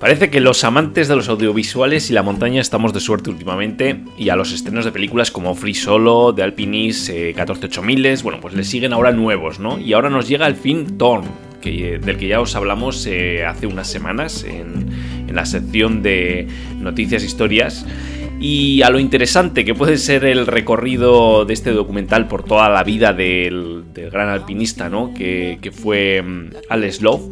Parece 0.00 0.30
que 0.30 0.40
los 0.40 0.64
amantes 0.64 1.08
de 1.08 1.16
los 1.16 1.28
audiovisuales 1.28 2.08
y 2.08 2.14
la 2.14 2.22
montaña 2.22 2.62
estamos 2.62 2.94
de 2.94 3.00
suerte 3.00 3.28
últimamente 3.28 4.00
y 4.16 4.30
a 4.30 4.36
los 4.36 4.50
estrenos 4.50 4.86
de 4.86 4.92
películas 4.92 5.30
como 5.30 5.54
Free 5.54 5.74
Solo, 5.74 6.34
The 6.34 6.42
Alpinist, 6.42 7.10
eh, 7.10 7.34
148000, 7.34 8.22
bueno, 8.22 8.40
pues 8.40 8.54
le 8.54 8.64
siguen 8.64 8.94
ahora 8.94 9.12
nuevos, 9.12 9.60
¿no? 9.60 9.78
Y 9.78 9.92
ahora 9.92 10.08
nos 10.08 10.26
llega 10.26 10.46
al 10.46 10.56
fin 10.56 10.96
Thorn, 10.96 11.26
que, 11.60 11.98
del 11.98 12.16
que 12.16 12.28
ya 12.28 12.40
os 12.40 12.56
hablamos 12.56 13.04
eh, 13.04 13.44
hace 13.44 13.66
unas 13.66 13.88
semanas 13.88 14.42
en, 14.44 15.10
la 15.30 15.44
sección 15.44 16.02
de 16.02 16.48
noticias 16.80 17.22
e 17.22 17.26
historias. 17.26 17.86
Y 18.40 18.80
a 18.80 18.88
lo 18.88 18.98
interesante 18.98 19.66
que 19.66 19.74
puede 19.74 19.98
ser 19.98 20.24
el 20.24 20.46
recorrido 20.46 21.44
de 21.44 21.52
este 21.52 21.72
documental 21.72 22.26
por 22.26 22.42
toda 22.42 22.70
la 22.70 22.82
vida 22.84 23.12
del, 23.12 23.84
gran 24.10 24.30
alpinista, 24.30 24.88
¿no? 24.88 25.12
Que, 25.12 25.58
que 25.60 25.70
fue 25.70 26.22
mm, 26.22 26.50
Alex 26.70 27.02
Love, 27.02 27.30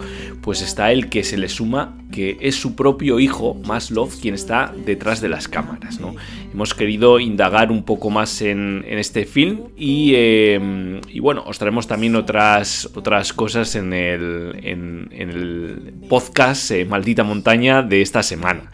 pues 0.49 0.63
está 0.63 0.93
el 0.93 1.11
que 1.11 1.25
se 1.25 1.37
le 1.37 1.51
suma 1.51 1.99
que 2.11 2.39
es 2.41 2.55
su 2.55 2.75
propio 2.75 3.21
hijo, 3.21 3.53
Maslov, 3.67 4.19
quien 4.19 4.33
está 4.33 4.73
detrás 4.87 5.21
de 5.21 5.29
las 5.29 5.47
cámaras, 5.47 6.01
¿no? 6.01 6.15
Hemos 6.51 6.73
querido 6.73 7.21
indagar 7.21 7.71
un 7.71 7.83
poco 7.83 8.09
más 8.09 8.41
en, 8.41 8.83
este 8.89 9.27
film 9.27 9.65
y, 9.77 10.13
eh, 10.15 11.01
y, 11.13 11.21
bueno, 11.21 11.45
os 11.47 11.59
traemos 11.59 11.87
también 11.87 12.17
otras, 12.17 12.89
otras 12.95 13.35
cosas 13.35 13.75
en 13.75 13.93
el, 13.93 14.59
en 14.63 15.11
el 15.13 15.93
podcast 16.09 16.71
eh, 16.71 16.87
Maldita 16.87 17.25
Montaña 17.25 17.83
de 17.83 18.01
esta 18.01 18.23
semana. 18.23 18.71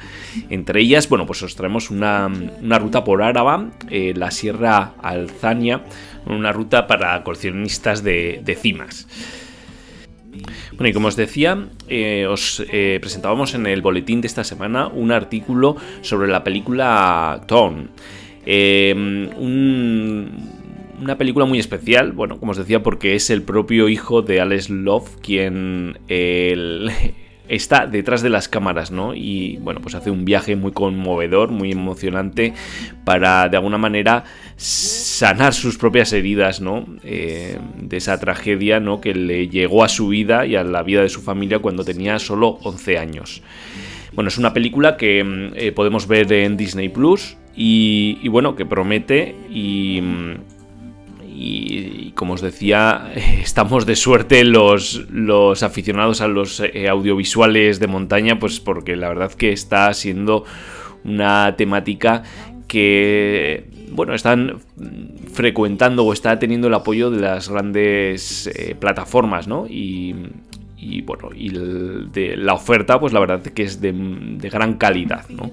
Entre 0.51 0.81
ellas, 0.81 1.09
bueno, 1.09 1.27
pues 1.27 1.43
os 1.43 1.57
traemos 1.57 1.91
una, 1.91 2.31
una 2.63 2.79
ruta 2.79 3.03
por 3.03 3.21
Áraba, 3.21 3.73
eh, 3.91 4.15
la 4.17 4.31
Sierra 4.31 4.95
Alzania, 5.03 5.83
una 6.27 6.53
ruta 6.53 6.87
para 6.87 7.25
coleccionistas 7.25 8.05
de, 8.05 8.43
de 8.45 8.55
cimas. 8.55 9.09
Bueno, 10.73 10.89
y 10.89 10.93
como 10.93 11.09
os 11.09 11.17
decía, 11.17 11.69
eh, 11.89 12.27
os 12.29 12.65
eh, 12.73 12.99
presentábamos 13.01 13.55
en 13.55 13.67
el 13.67 13.83
boletín 13.83 14.21
de 14.21 14.27
esta 14.27 14.45
semana 14.45 14.89
un 14.89 15.13
artículo 15.13 15.77
sobre 16.03 16.29
la 16.29 16.45
película 16.45 17.43
Tone. 17.47 17.89
Eh, 18.47 18.93
un, 19.39 20.31
una 21.01 21.19
película 21.19 21.45
muy 21.45 21.59
especial, 21.59 22.13
bueno, 22.13 22.39
como 22.39 22.53
os 22.53 22.59
decía, 22.59 22.83
porque 22.83 23.15
es 23.15 23.31
el 23.31 23.43
propio 23.43 23.89
hijo 23.89 24.23
de 24.23 24.41
Alex 24.41 24.71
Love 24.71 25.17
quien 25.21 25.99
el, 26.09 26.91
está 27.49 27.87
detrás 27.87 28.23
de 28.23 28.31
las 28.31 28.49
cámaras, 28.49 28.91
¿no? 28.91 29.15
Y 29.15 29.59
bueno, 29.59 29.81
pues 29.81 29.95
hace 29.95 30.11
un 30.11 30.25
viaje 30.25 30.57
muy 30.57 30.73
conmovedor, 30.73 31.51
muy 31.51 31.73
emocionante 31.73 32.55
para 33.05 33.49
de 33.49 33.57
alguna 33.57 33.79
manera 33.79 34.25
sanar 34.57 35.55
sus 35.55 35.77
propias 35.77 36.13
heridas, 36.13 36.61
¿no? 36.61 36.87
Eh, 37.05 37.59
de 37.79 37.97
esa 37.97 38.19
tragedia, 38.19 38.81
¿no? 38.81 39.01
Que 39.01 39.15
le 39.15 39.49
llegó 39.49 39.85
a 39.85 39.89
su 39.89 40.09
vida 40.09 40.47
y 40.47 40.57
a 40.57 40.65
la 40.65 40.83
vida 40.83 41.03
de 41.03 41.09
su 41.09 41.21
familia 41.21 41.59
cuando 41.59 41.85
tenía 41.85 42.19
solo 42.19 42.59
11 42.63 42.99
años. 42.99 43.43
Bueno, 44.13 44.29
es 44.29 44.39
una 44.39 44.53
película 44.53 44.97
que 44.97 45.51
eh, 45.55 45.73
podemos 45.73 46.07
ver 46.07 46.33
en 46.33 46.57
Disney 46.57 46.89
Plus 46.89 47.37
y, 47.57 48.19
y 48.23 48.29
bueno, 48.29 48.55
que 48.55 48.65
promete 48.65 49.35
y 49.51 50.01
y, 51.35 52.13
como 52.13 52.35
os 52.35 52.41
decía, 52.41 53.13
estamos 53.43 53.87
de 53.87 53.97
suerte 53.97 54.45
los, 54.45 55.07
los 55.11 55.63
aficionados 55.63 56.21
a 56.21 56.29
los 56.29 56.61
eh, 56.61 56.89
audiovisuales 56.89 57.81
de 57.81 57.87
montaña, 57.87 58.39
pues 58.39 58.61
porque 58.61 58.97
la 58.97 59.09
verdad 59.09 59.33
que 59.33 59.53
está 59.53 59.93
siendo 59.95 60.45
una 61.05 61.55
temática 61.57 62.23
que, 62.69 63.69
bueno, 63.91 64.15
están 64.15 64.61
frecuentando 65.33 66.05
o 66.05 66.13
está 66.13 66.39
teniendo 66.39 66.69
el 66.69 66.75
apoyo 66.75 67.11
de 67.11 67.21
las 67.21 67.49
grandes 67.49 68.47
eh, 68.47 68.75
plataformas, 68.79 69.47
¿no? 69.49 69.67
Y, 69.69 70.15
y 70.85 71.01
bueno, 71.01 71.31
y 71.35 71.49
la 71.51 72.53
oferta, 72.53 73.01
pues 73.01 73.13
la 73.13 73.21
verdad 73.21 73.41
que 73.41 73.63
es 73.63 73.81
de, 73.81 73.93
gran 74.51 74.75
calidad, 74.75 75.27
¿no? 75.31 75.51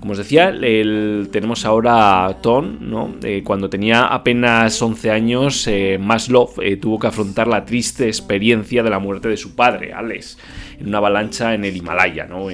Como 0.00 0.12
os 0.12 0.18
decía, 0.18 0.52
tenemos 0.52 1.64
ahora 1.64 2.26
a 2.26 2.42
Ton, 2.42 2.90
¿no? 2.90 3.16
Eh, 3.22 3.42
cuando 3.42 3.70
tenía 3.70 4.04
apenas 4.04 4.80
11 4.80 5.10
años, 5.10 5.66
eh, 5.66 5.98
Maslow 5.98 6.50
eh, 6.60 6.76
tuvo 6.76 6.98
que 6.98 7.06
afrontar 7.06 7.48
la 7.48 7.64
triste 7.64 8.06
experiencia 8.06 8.82
de 8.82 8.90
la 8.90 8.98
muerte 8.98 9.28
de 9.28 9.38
su 9.38 9.54
padre, 9.54 9.94
Alex, 9.94 10.38
en 10.78 10.88
una 10.88 10.98
avalancha 10.98 11.54
en 11.54 11.64
el 11.64 11.74
Himalaya, 11.74 12.26
¿no? 12.26 12.48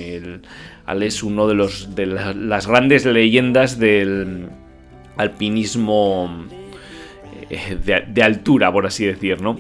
Alex, 0.87 1.23
uno 1.25 1.49
de, 1.49 1.55
los, 1.55 1.95
de 1.97 2.07
la, 2.07 2.33
las 2.35 2.69
grandes 2.69 3.05
leyendas 3.05 3.79
del 3.81 4.49
alpinismo 5.17 6.47
de, 7.51 8.05
de 8.07 8.23
altura, 8.23 8.73
por 8.73 8.87
así 8.87 9.05
decir, 9.05 9.41
¿no? 9.41 9.59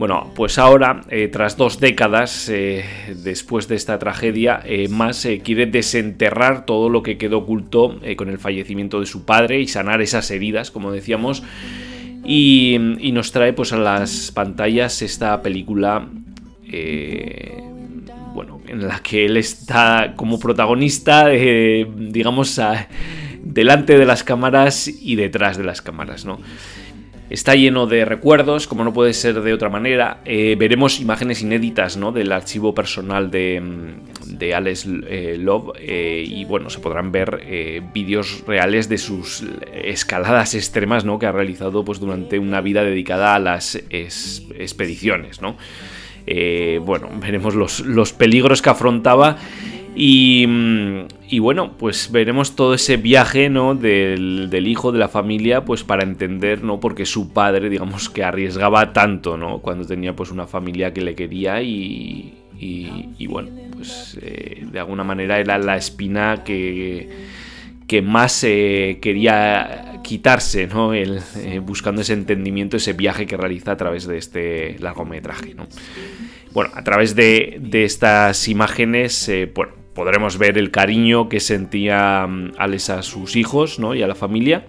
Bueno, 0.00 0.32
pues 0.34 0.56
ahora, 0.56 1.02
eh, 1.10 1.28
tras 1.28 1.58
dos 1.58 1.78
décadas 1.78 2.48
eh, 2.48 2.86
después 3.22 3.68
de 3.68 3.76
esta 3.76 3.98
tragedia, 3.98 4.62
eh, 4.64 4.88
Mas 4.88 5.28
quiere 5.44 5.66
desenterrar 5.66 6.64
todo 6.64 6.88
lo 6.88 7.02
que 7.02 7.18
quedó 7.18 7.40
oculto 7.40 8.00
con 8.16 8.30
el 8.30 8.38
fallecimiento 8.38 9.00
de 9.00 9.04
su 9.04 9.26
padre 9.26 9.60
y 9.60 9.66
sanar 9.66 10.00
esas 10.00 10.30
heridas, 10.30 10.70
como 10.70 10.90
decíamos. 10.90 11.42
Y, 12.24 12.78
nos 13.12 13.30
trae 13.30 13.52
pues 13.52 13.74
a 13.74 13.76
las 13.76 14.32
pantallas 14.32 15.02
esta 15.02 15.42
película 15.42 16.08
bueno, 18.34 18.62
en 18.68 18.88
la 18.88 19.00
que 19.00 19.26
él 19.26 19.36
está 19.36 20.14
como 20.16 20.40
protagonista, 20.40 21.28
digamos, 21.28 22.58
delante 23.42 23.98
de 23.98 24.06
las 24.06 24.24
cámaras 24.24 24.88
y 24.88 25.16
detrás 25.16 25.58
de 25.58 25.64
las 25.64 25.82
cámaras, 25.82 26.24
¿no? 26.24 26.38
Está 27.30 27.54
lleno 27.54 27.86
de 27.86 28.04
recuerdos, 28.04 28.66
como 28.66 28.82
no 28.82 28.92
puede 28.92 29.12
ser 29.14 29.40
de 29.40 29.52
otra 29.52 29.68
manera. 29.68 30.20
Eh, 30.24 30.56
veremos 30.58 30.98
imágenes 30.98 31.42
inéditas 31.42 31.96
¿no? 31.96 32.10
del 32.10 32.32
archivo 32.32 32.74
personal 32.74 33.30
de, 33.30 33.62
de 34.26 34.52
Alex 34.52 34.88
eh, 35.06 35.36
Love 35.38 35.76
eh, 35.78 36.24
y 36.26 36.44
bueno, 36.44 36.70
se 36.70 36.80
podrán 36.80 37.12
ver 37.12 37.80
vídeos 37.94 38.42
reales 38.48 38.88
de 38.88 38.98
sus 38.98 39.44
escaladas 39.72 40.56
extremas 40.56 41.04
¿no? 41.04 41.20
que 41.20 41.26
ha 41.26 41.32
realizado 41.32 41.84
pues, 41.84 42.00
durante 42.00 42.40
una 42.40 42.60
vida 42.60 42.82
dedicada 42.82 43.36
a 43.36 43.38
las 43.38 43.80
es, 43.90 44.44
expediciones. 44.58 45.40
¿no? 45.40 45.56
Bueno, 46.84 47.08
veremos 47.20 47.54
los, 47.54 47.80
los 47.80 48.12
peligros 48.12 48.62
que 48.62 48.70
afrontaba 48.70 49.36
y, 49.94 50.46
y, 51.28 51.40
bueno, 51.40 51.72
pues 51.76 52.10
veremos 52.12 52.54
todo 52.54 52.74
ese 52.74 52.96
viaje 52.96 53.50
¿no? 53.50 53.74
del, 53.74 54.48
del, 54.48 54.68
hijo, 54.68 54.92
de 54.92 54.98
la 54.98 55.08
familia, 55.08 55.64
pues 55.64 55.82
para 55.82 56.04
entender, 56.04 56.62
¿no? 56.62 56.78
Porque 56.78 57.04
su 57.04 57.32
padre, 57.32 57.68
digamos, 57.68 58.08
que 58.08 58.22
arriesgaba 58.22 58.92
tanto, 58.92 59.36
¿no? 59.36 59.58
Cuando 59.58 59.84
tenía 59.84 60.14
pues 60.14 60.30
una 60.30 60.46
familia 60.46 60.94
que 60.94 61.00
le 61.00 61.14
quería 61.14 61.60
y, 61.60 62.34
y, 62.58 63.08
y 63.18 63.26
bueno, 63.26 63.50
pues 63.76 64.16
eh, 64.22 64.64
de 64.70 64.78
alguna 64.78 65.02
manera 65.02 65.40
era 65.40 65.58
la 65.58 65.76
espina 65.76 66.44
que, 66.44 67.08
que 67.90 68.02
más 68.02 68.44
eh, 68.44 68.98
quería 69.02 69.98
quitarse, 70.04 70.68
¿no? 70.68 70.94
El, 70.94 71.18
eh, 71.38 71.58
buscando 71.58 72.02
ese 72.02 72.12
entendimiento, 72.12 72.76
ese 72.76 72.92
viaje 72.92 73.26
que 73.26 73.36
realiza 73.36 73.72
a 73.72 73.76
través 73.76 74.06
de 74.06 74.16
este 74.16 74.76
largometraje, 74.78 75.54
¿no? 75.54 75.66
Bueno, 76.52 76.70
a 76.72 76.84
través 76.84 77.16
de, 77.16 77.60
estas 77.72 78.46
imágenes, 78.46 79.28
eh, 79.28 79.50
bueno, 79.52 79.72
podremos 79.92 80.38
ver 80.38 80.56
el 80.56 80.70
cariño 80.70 81.28
que 81.28 81.40
sentía 81.40 82.28
Alex 82.58 82.90
a 82.90 83.02
sus 83.02 83.34
hijos 83.34 83.80
¿no? 83.80 83.96
y 83.96 84.04
a 84.04 84.06
la 84.06 84.14
familia. 84.14 84.66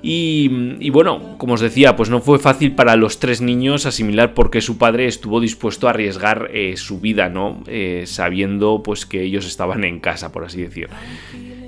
Y, 0.00 0.90
bueno, 0.90 1.36
como 1.38 1.54
os 1.54 1.60
decía, 1.60 1.96
pues 1.96 2.08
no 2.08 2.20
fue 2.20 2.38
fácil 2.38 2.76
para 2.76 2.94
los 2.94 3.18
tres 3.18 3.40
niños 3.40 3.84
asimilar 3.84 4.32
por 4.34 4.50
qué 4.50 4.60
su 4.60 4.78
padre 4.78 5.06
estuvo 5.06 5.40
dispuesto 5.40 5.88
a 5.88 5.90
arriesgar 5.90 6.50
su 6.76 7.00
vida, 7.00 7.30
¿no? 7.30 7.64
Sabiendo 8.04 8.82
pues 8.84 9.06
que 9.06 9.22
ellos 9.22 9.46
estaban 9.46 9.82
en 9.82 10.00
casa, 10.00 10.30
por 10.30 10.44
así 10.44 10.60
decir. 10.60 10.90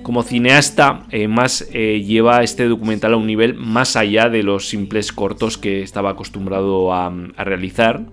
Como 0.06 0.22
cineasta, 0.22 1.02
eh, 1.10 1.26
más 1.26 1.68
lleva 1.68 2.44
este 2.44 2.66
documental 2.66 3.14
a 3.14 3.16
un 3.16 3.26
nivel 3.26 3.54
más 3.54 3.96
allá 3.96 4.28
de 4.28 4.44
los 4.44 4.68
simples 4.68 5.10
cortos 5.10 5.58
que 5.58 5.82
estaba 5.82 6.10
acostumbrado 6.10 6.94
a, 6.94 7.12
realizar, 7.38 8.06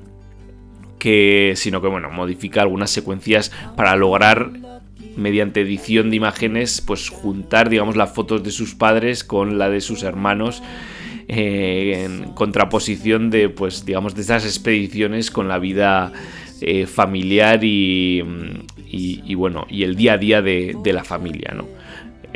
que, 0.97 1.53
sino 1.55 1.83
que 1.83 1.89
bueno, 1.89 2.09
modifica 2.09 2.63
algunas 2.63 2.89
secuencias 2.89 3.51
para 3.77 3.95
lograr 3.95 4.49
mediante 5.17 5.61
edición 5.61 6.09
de 6.09 6.15
imágenes, 6.15 6.81
pues 6.81 7.09
juntar, 7.09 7.69
digamos, 7.69 7.95
las 7.95 8.11
fotos 8.11 8.41
de 8.41 8.49
sus 8.49 8.73
padres 8.73 9.23
con 9.23 9.59
la 9.59 9.69
de 9.69 9.79
sus 9.79 10.01
hermanos. 10.01 10.63
Eh, 11.27 12.05
en 12.05 12.33
contraposición 12.33 13.29
de, 13.29 13.49
pues, 13.49 13.85
digamos, 13.85 14.15
de 14.15 14.23
esas 14.23 14.45
expediciones 14.45 15.29
con 15.29 15.47
la 15.47 15.59
vida 15.59 16.11
eh, 16.59 16.87
familiar 16.87 17.63
y, 17.63 18.23
y, 18.93 19.35
bueno, 19.35 19.65
y 19.69 19.83
el 19.83 19.95
día 19.95 20.13
a 20.13 20.17
día 20.17 20.41
de, 20.41 20.75
la 20.85 21.03
familia, 21.03 21.53
¿no? 21.55 21.67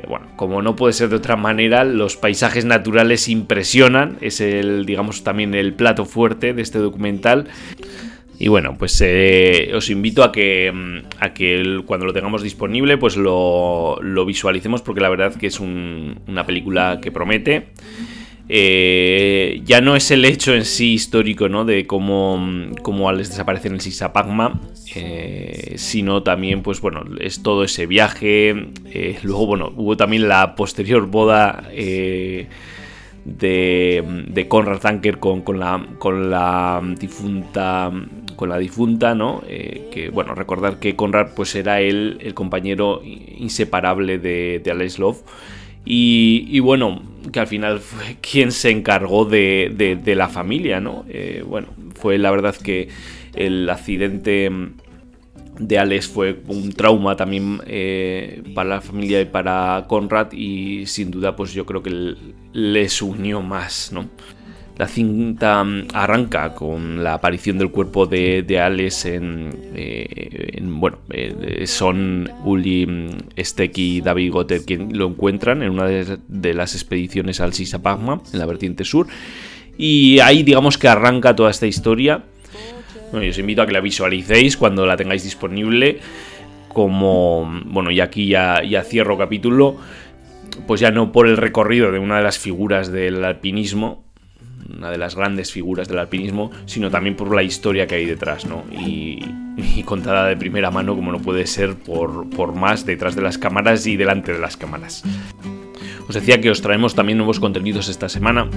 Bueno, 0.07 0.27
como 0.35 0.61
no 0.61 0.75
puede 0.75 0.93
ser 0.93 1.09
de 1.09 1.15
otra 1.15 1.35
manera, 1.35 1.83
los 1.83 2.17
paisajes 2.17 2.65
naturales 2.65 3.27
impresionan, 3.27 4.17
es 4.21 4.41
el, 4.41 4.85
digamos, 4.85 5.23
también 5.23 5.53
el 5.53 5.73
plato 5.73 6.05
fuerte 6.05 6.53
de 6.53 6.61
este 6.61 6.79
documental. 6.79 7.47
Y 8.39 8.49
bueno, 8.49 8.75
pues 8.77 9.01
eh, 9.03 9.71
os 9.73 9.89
invito 9.89 10.23
a 10.23 10.31
que, 10.31 10.71
mm, 10.71 10.97
a 11.19 11.33
que 11.33 11.81
cuando 11.85 12.05
lo 12.05 12.13
tengamos 12.13 12.43
disponible, 12.43 12.97
pues 12.97 13.17
lo, 13.17 13.99
visualicemos 14.25 14.81
porque 14.81 15.01
la 15.01 15.09
verdad 15.09 15.35
que 15.35 15.47
es 15.47 15.59
una 15.59 16.45
película 16.45 16.99
que 17.01 17.11
promete. 17.11 17.69
Eh, 18.49 19.61
ya 19.65 19.81
no 19.81 19.95
es 19.95 20.09
el 20.11 20.23
hecho 20.25 20.53
en 20.53 20.65
sí 20.65 20.93
histórico, 20.93 21.49
¿no? 21.49 21.65
De 21.65 21.85
cómo, 21.85 22.37
mm, 22.37 22.75
cómo 22.81 23.09
Alex 23.09 23.29
desaparece 23.29 23.67
en 23.67 23.75
el 23.75 23.81
Sisapagma, 23.81 24.61
eh, 24.95 25.73
sino 25.77 26.23
también, 26.23 26.61
pues 26.63 26.79
bueno, 26.81 27.03
es 27.19 27.43
todo 27.43 27.63
ese 27.63 27.85
viaje. 27.85 28.69
luego, 29.23 29.45
bueno, 29.45 29.73
hubo 29.75 29.97
también 29.97 30.27
la 30.27 30.55
posterior 30.55 31.07
boda 31.07 31.69
de, 31.73 32.47
de 33.25 34.47
Conrad 34.47 34.79
Tanker 34.79 35.19
con, 35.19 35.43
la, 35.59 35.85
con 35.99 36.29
la 36.29 36.81
difunta 36.97 37.91
con 38.37 38.47
la 38.47 38.57
difunta, 38.57 39.15
¿no? 39.15 39.43
Eh, 39.49 39.89
que 39.91 40.09
bueno, 40.09 40.33
recordar 40.33 40.79
que 40.79 40.95
Conrad 40.95 41.29
pues 41.35 41.53
era 41.55 41.81
el 41.81 42.31
compañero 42.33 43.01
inseparable 43.03 44.19
de, 44.19 44.61
de 44.63 44.71
Alex 44.71 44.99
Love. 44.99 45.23
Y, 45.89 46.59
bueno, 46.59 47.01
que 47.31 47.39
al 47.39 47.47
final 47.47 47.79
fue 47.79 48.17
quien 48.21 48.51
se 48.51 48.71
encargó 48.71 49.25
de, 49.25 49.73
de, 50.03 50.15
la 50.15 50.27
familia, 50.27 50.79
¿no? 50.81 51.05
Eh, 51.09 51.43
bueno, 51.47 51.67
fue 51.95 52.17
la 52.17 52.31
verdad 52.31 52.55
que 52.55 52.89
el 53.33 53.69
accidente 53.69 54.49
de 55.59 55.79
Alex 55.79 56.07
fue 56.07 56.39
un 56.47 56.71
trauma 56.71 57.15
también 57.15 57.61
eh, 57.65 58.43
para 58.53 58.69
la 58.69 58.81
familia 58.81 59.21
y 59.21 59.25
para 59.25 59.85
Conrad 59.87 60.31
y 60.31 60.85
sin 60.85 61.09
duda 61.09 61.35
pues 61.35 61.53
yo 61.53 61.65
creo 61.65 61.81
que 61.81 62.15
les 62.53 63.01
unió 63.01 63.41
más, 63.41 63.91
¿no? 63.91 64.07
La 64.77 64.87
cinta 64.87 65.63
mm, 65.63 65.87
arranca 65.93 66.53
con 66.53 67.03
la 67.03 67.15
aparición 67.15 67.57
del 67.57 67.71
cuerpo 67.71 68.05
de, 68.05 68.43
de 68.43 68.59
Alex 68.59 69.05
en, 69.05 69.49
eh, 69.73 70.59
bueno, 70.61 70.99
eh, 71.09 71.65
son 71.65 72.29
Uli, 72.45 72.85
mm, 72.85 73.09
Steck 73.39 73.75
y 73.77 74.01
David 74.01 74.31
Gotter 74.31 74.61
quien 74.65 74.95
lo 74.95 75.07
encuentran 75.07 75.63
en 75.63 75.71
una 75.71 75.87
de, 75.87 76.53
las 76.53 76.75
expediciones 76.75 77.41
al 77.41 77.53
Sisapagma, 77.53 78.21
en 78.31 78.39
la 78.39 78.45
vertiente 78.45 78.85
sur. 78.85 79.07
Y 79.79 80.19
ahí 80.19 80.43
digamos 80.43 80.77
que 80.77 80.87
arranca 80.87 81.35
toda 81.35 81.49
esta 81.49 81.65
historia. 81.65 82.23
Bueno, 83.11 83.27
os 83.27 83.37
invito 83.39 83.63
a 83.63 83.67
que 83.67 83.73
la 83.73 83.81
visualicéis 83.81 84.57
cuando 84.57 84.85
la 84.85 84.95
tengáis 84.95 85.23
disponible. 85.23 85.99
Como, 86.67 87.61
bueno, 87.65 87.89
y 87.89 87.99
aquí 87.99 88.27
ya 88.27 88.83
cierro 88.83 89.17
capítulo, 89.17 89.77
pues 90.67 90.81
ya 90.81 90.91
no 90.91 91.11
por 91.11 91.27
el 91.27 91.37
recorrido 91.37 91.91
de 91.91 91.97
una 91.97 92.17
de 92.17 92.23
las 92.23 92.37
figuras 92.37 92.91
del 92.91 93.23
alpinismo, 93.23 94.06
una 94.75 94.91
de 94.91 94.97
las 94.97 95.15
grandes 95.15 95.51
figuras 95.51 95.87
del 95.87 95.99
alpinismo, 95.99 96.51
sino 96.65 96.89
también 96.89 97.15
por 97.15 97.33
la 97.33 97.43
historia 97.43 97.87
que 97.87 97.95
hay 97.95 98.05
detrás, 98.05 98.45
¿no? 98.45 98.63
Y, 98.71 99.21
contada 99.85 100.27
de 100.27 100.35
primera 100.35 100.69
mano, 100.69 100.95
como 100.95 101.13
no 101.13 101.19
puede 101.19 101.47
ser 101.47 101.75
por, 101.75 102.29
por 102.29 102.53
más 102.53 102.85
detrás 102.85 103.15
de 103.15 103.21
las 103.21 103.37
cámaras 103.37 103.87
y 103.87 103.95
delante 103.95 104.33
de 104.33 104.39
las 104.39 104.57
cámaras. 104.57 105.03
Os 106.09 106.15
decía 106.15 106.41
que 106.41 106.49
os 106.49 106.61
traemos 106.61 106.93
también 106.93 107.17
nuevos 107.17 107.39
contenidos 107.39 107.87
esta 107.87 108.09
semana. 108.09 108.49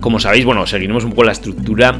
Como 0.00 0.20
sabéis, 0.20 0.44
bueno, 0.44 0.66
seguiremos 0.66 1.04
un 1.04 1.10
poco 1.10 1.24
la 1.24 1.32
estructura 1.32 1.98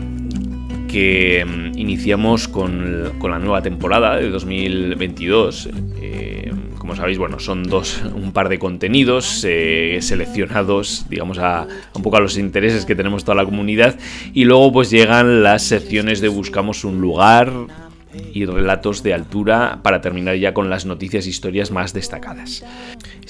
que 0.88 1.46
mm, 1.46 1.78
iniciamos 1.78 2.48
con, 2.48 3.12
con 3.18 3.30
la 3.30 3.38
nueva 3.38 3.62
temporada 3.62 4.16
de 4.16 4.28
2022. 4.28 5.70
Eh, 6.02 6.49
como 6.90 6.96
sabéis, 6.96 7.18
bueno, 7.18 7.38
son 7.38 7.62
dos, 7.62 8.02
un 8.16 8.32
par 8.32 8.48
de 8.48 8.58
contenidos 8.58 9.44
eh, 9.46 9.98
seleccionados, 10.00 11.06
digamos, 11.08 11.38
a, 11.38 11.68
un 11.94 12.02
poco 12.02 12.16
a 12.16 12.20
los 12.20 12.36
intereses 12.36 12.84
que 12.84 12.96
tenemos 12.96 13.22
toda 13.22 13.36
la 13.36 13.44
comunidad. 13.44 13.96
Y 14.34 14.44
luego 14.44 14.72
pues 14.72 14.90
llegan 14.90 15.44
las 15.44 15.62
secciones 15.62 16.20
de 16.20 16.26
buscamos 16.26 16.82
un 16.82 17.00
lugar 17.00 17.52
y 18.34 18.44
relatos 18.44 19.04
de 19.04 19.14
altura 19.14 19.78
para 19.84 20.00
terminar 20.00 20.34
ya 20.34 20.52
con 20.52 20.68
las 20.68 20.84
noticias 20.84 21.26
e 21.26 21.30
historias 21.30 21.70
más 21.70 21.92
destacadas. 21.92 22.64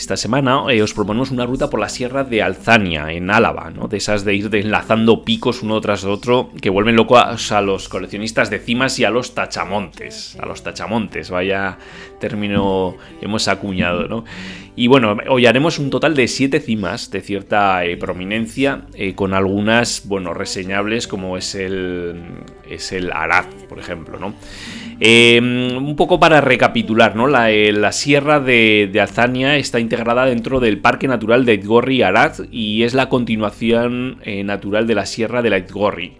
Esta 0.00 0.16
semana 0.16 0.64
eh, 0.70 0.80
os 0.80 0.94
proponemos 0.94 1.30
una 1.30 1.44
ruta 1.44 1.68
por 1.68 1.78
la 1.78 1.90
Sierra 1.90 2.24
de 2.24 2.42
Alzania, 2.42 3.12
en 3.12 3.30
Álava, 3.30 3.68
¿no? 3.68 3.86
de 3.86 3.98
esas 3.98 4.24
de 4.24 4.34
ir 4.34 4.48
enlazando 4.54 5.26
picos 5.26 5.62
uno 5.62 5.78
tras 5.82 6.04
otro 6.04 6.48
que 6.58 6.70
vuelven 6.70 6.96
locos 6.96 7.52
a 7.52 7.60
los 7.60 7.90
coleccionistas 7.90 8.48
de 8.48 8.60
cimas 8.60 8.98
y 8.98 9.04
a 9.04 9.10
los 9.10 9.34
tachamontes. 9.34 10.38
A 10.40 10.46
los 10.46 10.62
tachamontes, 10.62 11.28
vaya 11.28 11.76
término 12.18 12.96
hemos 13.20 13.46
acuñado, 13.46 14.08
¿no? 14.08 14.24
Y 14.74 14.86
bueno, 14.86 15.18
hoy 15.28 15.44
haremos 15.44 15.78
un 15.78 15.90
total 15.90 16.14
de 16.14 16.28
siete 16.28 16.60
cimas 16.60 17.10
de 17.10 17.20
cierta 17.20 17.84
eh, 17.84 17.98
prominencia, 17.98 18.86
eh, 18.94 19.14
con 19.14 19.34
algunas, 19.34 20.04
bueno, 20.06 20.32
reseñables 20.32 21.08
como 21.08 21.36
es 21.36 21.54
el, 21.54 22.22
es 22.66 22.92
el 22.92 23.12
Arad, 23.12 23.44
por 23.68 23.78
ejemplo, 23.78 24.18
¿no? 24.18 24.34
Em, 25.02 25.78
un 25.78 25.96
poco 25.96 26.20
para 26.20 26.42
recapitular, 26.42 27.16
¿no? 27.16 27.26
La, 27.26 27.50
eh, 27.50 27.72
sierra 27.90 28.38
de, 28.38 28.90
Alzania 29.00 29.56
está 29.56 29.80
integrada 29.80 30.26
dentro 30.26 30.60
del 30.60 30.76
Parque 30.76 31.08
Natural 31.08 31.46
de 31.46 31.54
Itgorri 31.54 32.02
Arad 32.02 32.34
y 32.52 32.82
es 32.82 32.92
la 32.92 33.08
continuación 33.08 34.18
eh, 34.24 34.44
natural 34.44 34.86
de 34.86 34.94
la 34.94 35.06
sierra 35.06 35.40
de 35.40 35.48
la 35.48 35.56
Itgorri. 35.56 36.12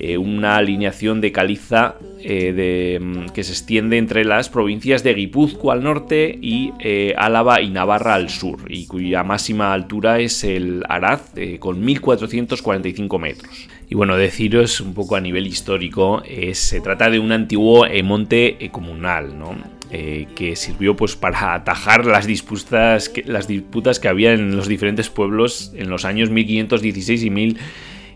Eh, 0.00 0.18
una 0.18 0.56
alineación 0.56 1.20
de 1.20 1.30
caliza 1.30 1.94
mm, 2.18 3.26
que 3.32 3.44
se 3.44 3.52
extiende 3.52 3.96
entre 3.96 4.24
las 4.24 4.48
provincias 4.48 5.04
de 5.04 5.14
Guipúzcoa 5.14 5.74
al 5.74 5.84
norte 5.84 6.36
y 6.42 6.72
Álava 7.16 7.60
y 7.60 7.70
Navarra 7.70 8.14
al 8.14 8.28
sur, 8.28 8.58
y 8.68 8.86
cuya 8.86 9.22
máxima 9.22 9.72
altura 9.72 10.18
es 10.18 10.42
el 10.42 10.82
Arad 10.88 11.20
con 11.60 11.84
1445 11.84 13.18
metros. 13.20 13.68
Y 13.90 13.96
bueno, 13.96 14.16
deciros 14.16 14.80
un 14.80 14.94
poco 14.94 15.16
a 15.16 15.20
nivel 15.20 15.48
histórico, 15.48 16.22
eh, 16.24 16.54
se 16.54 16.80
trata 16.80 17.10
de 17.10 17.18
un 17.18 17.32
antiguo 17.32 17.86
eh, 17.86 18.04
monte 18.04 18.64
eh, 18.64 18.70
comunal, 18.70 19.36
¿no? 19.36 19.56
que 19.90 20.54
sirvió 20.54 20.94
pues 20.94 21.16
para 21.16 21.52
atajar 21.52 22.06
las 22.06 22.24
disputas, 22.24 23.08
que, 23.08 23.24
las 23.24 23.48
disputas 23.48 23.98
que 23.98 24.06
había 24.06 24.32
en 24.32 24.54
los 24.54 24.68
diferentes 24.68 25.10
pueblos 25.10 25.72
en 25.74 25.90
los 25.90 26.04
años 26.04 26.30
1516 26.30 27.24
y 27.24 27.30
1000 27.30 27.58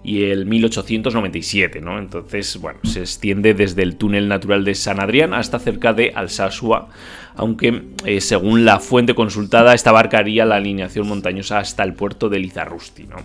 y 0.05 0.23
el 0.27 0.47
1897, 0.47 1.81
¿no? 1.81 1.99
Entonces, 1.99 2.59
bueno, 2.59 2.79
se 2.85 3.01
extiende 3.01 3.55
desde 3.55 3.83
el 3.83 3.97
túnel 3.97 4.29
natural 4.29 4.65
de 4.65 4.77
San 4.77 5.01
Adrián 5.01 5.35
hasta 5.35 5.59
cerca 5.59 5.93
de 5.93 6.13
Alsasua, 6.15 6.91
aunque 7.35 7.83
según 8.21 8.65
la 8.65 8.79
fuente 8.79 9.17
consultada 9.17 9.75
esta 9.75 9.91
abarcaría 9.91 10.45
la 10.45 10.55
alineación 10.55 11.09
montañosa 11.09 11.59
hasta 11.59 11.83
el 11.83 11.95
puerto 11.95 12.29
de 12.29 12.39
Lizarrusti, 12.39 13.03
¿no? 13.03 13.17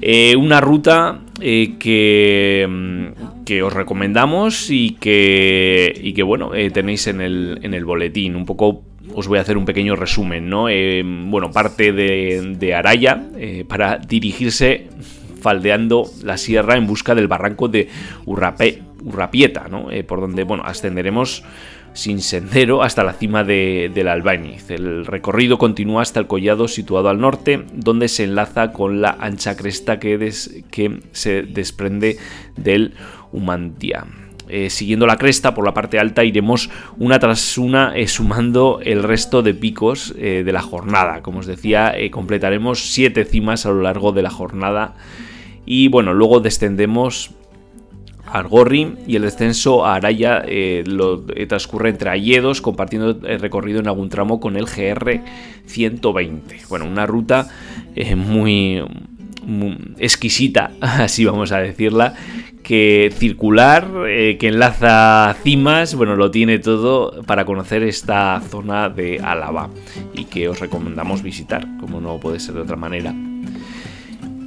Eh, 0.00 0.34
una 0.36 0.60
ruta 0.60 1.20
eh, 1.40 1.74
que, 1.78 2.66
mm, 2.68 3.44
que, 3.44 3.62
os 3.62 3.72
recomendamos 3.72 4.70
y 4.70 4.96
que, 5.00 5.92
y 6.02 6.12
que 6.12 6.22
bueno, 6.22 6.54
eh, 6.54 6.70
tenéis 6.70 7.06
en 7.06 7.20
el, 7.20 7.60
en 7.62 7.74
el 7.74 7.84
boletín. 7.84 8.36
Un 8.36 8.46
poco 8.46 8.82
os 9.14 9.28
voy 9.28 9.38
a 9.38 9.42
hacer 9.42 9.56
un 9.56 9.64
pequeño 9.64 9.96
resumen, 9.96 10.48
¿no? 10.48 10.66
bueno, 11.30 11.50
parte 11.52 11.92
de, 11.92 12.56
de 12.58 12.74
Araya 12.74 13.22
para 13.68 13.98
dirigirse 13.98 14.88
faldeando 15.40 16.10
la 16.24 16.38
sierra 16.38 16.76
en 16.76 16.86
busca 16.86 17.14
del 17.14 17.28
barranco 17.28 17.68
de 17.68 17.88
Urrapieta, 18.24 19.68
¿no? 19.70 19.88
por 20.08 20.20
donde, 20.22 20.42
bueno, 20.44 20.64
ascenderemos 20.64 21.44
sin 21.94 22.20
sendero 22.20 22.82
hasta 22.82 23.04
la 23.04 23.14
cima 23.14 23.44
de, 23.44 23.90
del 23.94 24.08
Albániz. 24.08 24.70
El 24.70 25.06
recorrido 25.06 25.58
continúa 25.58 26.02
hasta 26.02 26.20
el 26.20 26.26
collado 26.26 26.68
situado 26.68 27.08
al 27.08 27.20
norte, 27.20 27.64
donde 27.72 28.08
se 28.08 28.24
enlaza 28.24 28.72
con 28.72 29.00
la 29.00 29.16
ancha 29.18 29.56
cresta 29.56 29.98
que, 29.98 30.32
que 30.70 31.00
se 31.12 31.42
desprende 31.42 32.18
del 32.56 32.94
Humantia. 33.32 34.04
eh, 34.48 34.70
siguiendo 34.70 35.06
la 35.06 35.16
cresta 35.16 35.54
por 35.54 35.64
la 35.64 35.72
parte 35.72 35.98
alta 35.98 36.24
iremos 36.24 36.70
una 36.98 37.18
tras 37.18 37.56
una 37.58 37.96
eh, 37.96 38.06
sumando 38.06 38.80
el 38.82 39.02
resto 39.02 39.42
de 39.42 39.54
picos 39.54 40.14
de 40.14 40.52
la 40.52 40.62
jornada. 40.62 41.22
Como 41.22 41.38
os 41.38 41.46
decía, 41.46 41.94
completaremos 42.10 42.92
siete 42.92 43.24
cimas 43.24 43.66
a 43.66 43.70
lo 43.70 43.82
largo 43.82 44.12
de 44.12 44.22
la 44.22 44.30
jornada 44.30 44.94
y 45.66 45.88
bueno, 45.88 46.12
luego 46.12 46.40
descendemos 46.40 47.30
Argorri 48.34 48.94
y 49.06 49.16
el 49.16 49.22
descenso 49.22 49.86
a 49.86 49.94
Araya 49.94 50.44
lo 50.86 51.22
transcurre 51.48 51.90
entre 51.90 52.10
Ayedos, 52.10 52.60
compartiendo 52.60 53.18
el 53.26 53.40
recorrido 53.40 53.80
en 53.80 53.86
algún 53.86 54.08
tramo 54.08 54.40
con 54.40 54.56
el 54.56 54.66
GR 54.66 55.20
120. 55.66 56.62
Bueno, 56.68 56.86
una 56.86 57.06
ruta 57.06 57.48
muy, 58.16 58.82
exquisita, 59.98 60.72
así 60.80 61.24
vamos 61.24 61.52
a 61.52 61.58
decirla, 61.58 62.14
que 62.64 63.12
circular, 63.14 63.88
eh, 64.08 64.36
que 64.38 64.48
enlaza 64.48 65.36
cimas, 65.42 65.94
bueno, 65.94 66.16
lo 66.16 66.30
tiene 66.30 66.58
todo 66.58 67.22
para 67.22 67.44
conocer 67.44 67.82
esta 67.82 68.40
zona 68.40 68.88
de 68.88 69.20
Álava 69.22 69.70
y 70.14 70.24
que 70.24 70.48
os 70.48 70.58
recomendamos 70.58 71.22
visitar, 71.22 71.66
como 71.78 72.00
no 72.00 72.18
puede 72.18 72.40
ser 72.40 72.54
de 72.54 72.62
otra 72.62 72.76
manera. 72.76 73.14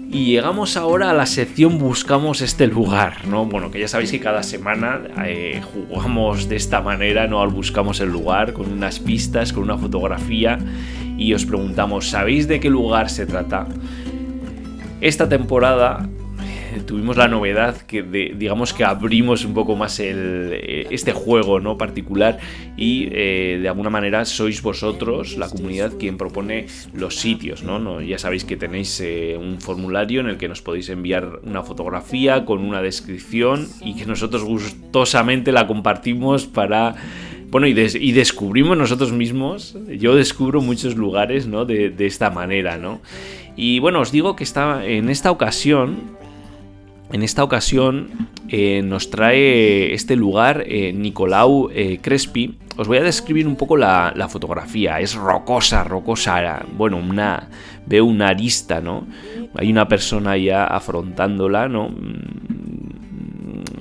Y 0.09 0.25
llegamos 0.25 0.77
ahora 0.77 1.11
a 1.11 1.13
la 1.13 1.25
sección 1.25 1.77
Buscamos 1.77 2.41
este 2.41 2.67
lugar, 2.67 3.27
¿no? 3.27 3.45
Bueno, 3.45 3.71
que 3.71 3.79
ya 3.79 3.87
sabéis 3.89 4.11
que 4.11 4.19
cada 4.21 4.41
semana 4.41 5.01
eh, 5.25 5.61
jugamos 5.61 6.47
de 6.47 6.55
esta 6.55 6.81
manera, 6.81 7.27
¿no? 7.27 7.41
Al 7.41 7.49
Buscamos 7.49 7.99
el 7.99 8.09
lugar, 8.09 8.53
con 8.53 8.71
unas 8.71 8.99
pistas, 8.99 9.51
con 9.51 9.63
una 9.63 9.77
fotografía, 9.77 10.59
y 11.17 11.33
os 11.33 11.45
preguntamos, 11.45 12.09
¿sabéis 12.09 12.47
de 12.47 12.59
qué 12.59 12.69
lugar 12.69 13.09
se 13.09 13.25
trata? 13.25 13.67
Esta 15.01 15.27
temporada 15.27 16.07
tuvimos 16.85 17.17
la 17.17 17.27
novedad 17.27 17.77
que 17.77 18.03
digamos 18.03 18.73
que 18.73 18.83
abrimos 18.83 19.45
un 19.45 19.53
poco 19.53 19.75
más 19.75 19.99
eh, 19.99 20.87
este 20.91 21.13
juego 21.13 21.59
no 21.59 21.77
particular 21.77 22.39
y 22.75 23.09
eh, 23.11 23.59
de 23.61 23.67
alguna 23.67 23.89
manera 23.89 24.25
sois 24.25 24.61
vosotros 24.61 25.37
la 25.37 25.49
comunidad 25.49 25.93
quien 25.97 26.17
propone 26.17 26.67
los 26.93 27.15
sitios 27.15 27.63
no, 27.63 28.01
ya 28.01 28.17
sabéis 28.17 28.45
que 28.45 28.57
tenéis 28.57 29.03
un 29.37 29.59
formulario 29.59 30.21
en 30.21 30.27
el 30.27 30.37
que 30.37 30.47
nos 30.47 30.61
podéis 30.61 30.89
enviar 30.89 31.39
una 31.43 31.63
fotografía 31.63 32.45
con 32.45 32.63
una 32.63 32.81
descripción 32.81 33.67
y 33.81 33.95
que 33.95 34.05
nosotros 34.05 34.43
gustosamente 34.43 35.51
la 35.51 35.67
compartimos 35.67 36.45
para 36.45 36.95
bueno, 37.49 37.67
y, 37.67 37.73
descubrimos 38.11 38.77
nosotros 38.77 39.13
mismos, 39.13 39.77
yo 39.87 40.15
descubro 40.15 40.59
muchos 40.61 40.97
lugares, 40.97 41.47
¿no? 41.47 41.63
De, 41.63 41.89
de, 41.89 42.05
esta 42.05 42.29
manera, 42.29 42.77
¿no? 42.77 42.99
Y 43.55 43.79
bueno, 43.79 44.01
os 44.01 44.11
digo 44.11 44.35
que 44.35 44.43
está, 44.43 44.85
en 44.85 45.09
esta 45.09 45.31
ocasión, 45.31 46.17
en 47.11 47.23
esta 47.23 47.43
ocasión 47.43 48.09
eh, 48.49 48.81
nos 48.83 49.09
trae 49.09 49.93
este 49.93 50.15
lugar 50.15 50.63
eh, 50.67 50.93
Nicolau 50.93 51.69
eh, 51.73 51.99
Crespi. 52.01 52.57
Os 52.75 52.87
voy 52.87 52.97
a 52.97 53.03
describir 53.03 53.47
un 53.47 53.55
poco 53.55 53.77
la, 53.77 54.27
fotografía. 54.29 54.99
Es 54.99 55.15
rocosa, 55.15 55.83
rocosa. 55.83 56.65
Bueno, 56.77 56.97
una, 56.97 57.49
veo 57.85 58.05
una 58.05 58.29
arista, 58.29 58.81
¿no? 58.81 59.07
Hay 59.55 59.71
una 59.71 59.87
persona 59.87 60.37
ya 60.37 60.65
afrontándola, 60.65 61.67
¿no? 61.67 61.89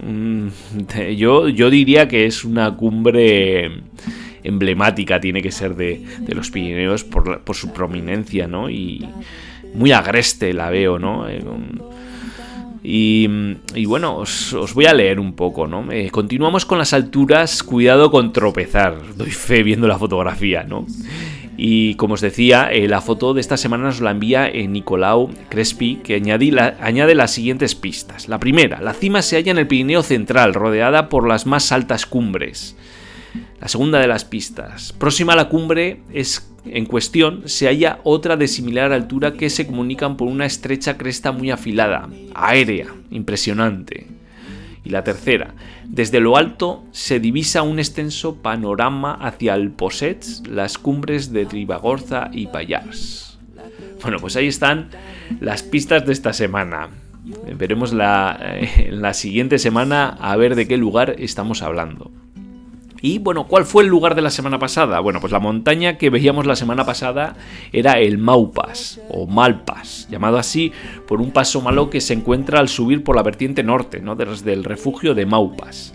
Mm, 0.02 0.49
yo, 1.16 1.49
yo 1.49 1.68
diría 1.68 2.09
que 2.09 2.26
es 2.26 2.45
una 2.45 2.75
cumbre 2.75 3.83
emblemática, 4.45 5.21
tiene 5.21 5.42
que 5.42 5.50
ser 5.50 5.75
de, 5.75 6.02
los 6.28 6.50
Pirineos 6.50 7.04
por, 7.04 7.42
por 7.42 7.56
su 7.56 7.73
prominencia, 7.73 8.47
¿no? 8.47 8.71
Y 8.71 9.06
muy 9.75 9.92
agreste 9.92 10.54
la 10.54 10.71
veo, 10.71 10.99
¿no? 10.99 11.26
Y, 12.88 13.26
bueno, 13.87 14.19
os, 14.19 14.55
voy 14.73 14.87
a 14.87 14.95
leer 14.95 15.19
un 15.19 15.33
poco, 15.33 15.66
¿no? 15.66 15.90
Eh, 15.90 16.09
continuamos 16.12 16.64
con 16.64 16.78
las 16.78 16.93
alturas, 16.93 17.64
cuidado 17.64 18.12
con 18.12 18.33
tropezar, 18.33 19.16
doy 19.16 19.33
fe 19.33 19.64
viendo 19.64 19.88
la 19.88 19.99
fotografía, 19.99 20.62
¿no? 20.62 20.87
Y 21.57 21.97
como 21.97 22.14
os 22.14 22.21
decía, 22.21 22.71
eh, 22.71 22.87
la 22.87 23.00
foto 23.00 23.35
de 23.35 23.40
esta 23.40 23.57
semana 23.57 23.87
nos 23.87 24.00
la 24.00 24.12
envía 24.12 24.49
Nicolau 24.50 25.31
Crespi, 25.49 25.97
que 25.97 26.14
añade 26.14 27.14
las 27.16 27.33
siguientes 27.33 27.75
pistas. 27.75 28.28
La 28.28 28.38
primera, 28.38 28.81
la 28.81 28.95
cima 28.95 29.21
se 29.21 29.35
halla 29.35 29.50
en 29.50 29.59
el 29.59 29.66
Pirineo 29.66 30.05
Central, 30.05 30.55
rodeada 30.55 31.09
por 31.09 31.26
las 31.26 31.45
más 31.45 31.73
altas 31.73 32.07
cumbres. 32.07 32.76
La 33.61 33.66
segunda 33.66 33.99
de 33.99 34.07
las 34.07 34.25
pistas. 34.25 34.93
Próxima 34.93 35.33
a 35.33 35.37
la 35.37 35.49
cumbre 35.49 36.02
es 36.12 36.52
en 36.70 36.87
cuestión 36.87 37.42
se 37.46 37.66
halla 37.66 38.00
otra 38.04 38.37
de 38.37 38.49
similar 38.49 38.92
altura 38.92 39.35
que 39.35 39.50
se 39.50 39.66
comunican 39.66 40.16
por 40.16 40.28
una 40.28 40.46
estrecha 40.46 40.96
cresta 40.96 41.32
muy 41.32 41.50
afilada, 41.50 42.08
aérea, 42.35 42.88
impresionante. 43.11 44.06
Y 44.85 44.90
la 44.90 45.02
tercera, 45.02 45.54
desde 45.85 46.20
lo 46.20 46.37
alto 46.37 46.85
se 46.92 47.18
divisa 47.18 47.62
un 47.62 47.78
extenso 47.78 48.37
panorama 48.37 49.14
hacia 49.14 49.54
el 49.54 49.70
Posets, 49.70 50.42
las 50.49 50.78
cumbres 50.78 51.32
de 51.32 51.46
Tribagorza 51.46 52.30
y 52.32 52.46
Payars. 52.46 53.38
Bueno, 54.02 54.18
pues 54.18 54.37
ahí 54.37 54.46
están 54.46 54.90
las 55.40 55.62
pistas 55.62 56.06
de 56.06 56.12
esta 56.12 56.32
semana. 56.32 56.90
Veremos 57.58 57.92
la, 57.92 58.38
eh, 58.40 58.90
la 58.92 59.14
siguiente 59.14 59.58
semana 59.58 60.16
a 60.20 60.37
ver 60.37 60.54
de 60.54 60.68
qué 60.68 60.76
lugar 60.76 61.16
estamos 61.18 61.62
hablando. 61.62 62.12
Y 63.03 63.19
bueno, 63.19 63.47
¿cuál 63.47 63.65
fue 63.65 63.83
el 63.83 63.88
lugar 63.88 64.15
de 64.15 64.23
la 64.23 64.31
semana 64.31 64.59
pasada? 64.59 65.00
Bueno, 65.00 65.21
pues 65.21 65.33
la 65.33 65.38
montaña 65.38 65.99
que 65.99 66.11
veíamos 66.11 66.47
la 66.47 66.57
semana 66.57 66.85
pasada 66.85 67.37
era 67.73 68.00
el 68.00 68.19
Maupas 68.19 69.00
o 69.11 69.26
Malpas, 69.26 70.09
llamado 70.11 70.38
así 70.38 70.73
por 71.07 71.21
un 71.21 71.31
paso 71.31 71.61
malo 71.61 71.91
que 71.91 72.00
se 72.00 72.15
encuentra 72.15 72.59
al 72.59 72.69
subir 72.69 73.05
por 73.05 73.17
la 73.17 73.23
vertiente 73.23 73.62
norte, 73.62 74.00
¿no? 74.00 74.15
desde 74.15 74.53
el 74.53 74.65
refugio 74.65 75.15
de 75.15 75.26
Maupas. 75.26 75.93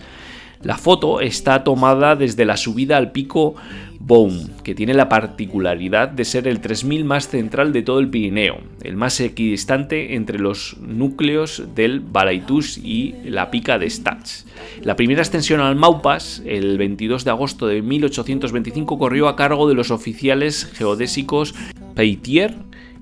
La 0.62 0.78
foto 0.78 1.22
está 1.22 1.64
tomada 1.64 2.16
desde 2.16 2.46
la 2.46 2.56
subida 2.56 2.98
al 2.98 3.12
pico 3.12 3.56
Boum, 4.04 4.50
que 4.64 4.74
tiene 4.74 4.94
la 4.94 5.10
particularidad 5.10 6.10
de 6.10 6.26
ser 6.26 6.48
el 6.48 6.60
3000 6.60 7.06
más 7.06 7.28
central 7.28 7.72
de 7.72 7.84
todo 7.84 8.00
el 8.00 8.10
Pirineo, 8.10 8.60
el 8.82 8.96
más 8.96 9.20
equidistante 9.20 10.16
entre 10.16 10.40
los 10.40 10.78
núcleos 10.80 11.64
del 11.76 12.00
Balaitus 12.00 12.78
y 12.78 13.16
la 13.24 13.52
pica 13.52 13.78
de 13.78 13.90
Stats. 13.90 14.48
La 14.82 14.96
primera 14.96 15.22
extensión 15.22 15.62
al 15.62 15.76
Maupas, 15.76 16.42
el 16.46 16.78
22 16.78 17.24
de 17.24 17.32
agosto 17.32 17.68
de 17.68 17.82
1825, 17.82 18.98
corrió 18.98 19.28
a 19.28 19.36
cargo 19.36 19.70
de 19.70 19.76
los 19.76 19.92
oficiales 19.92 20.66
geodésicos 20.74 21.54
Peitier 21.96 22.56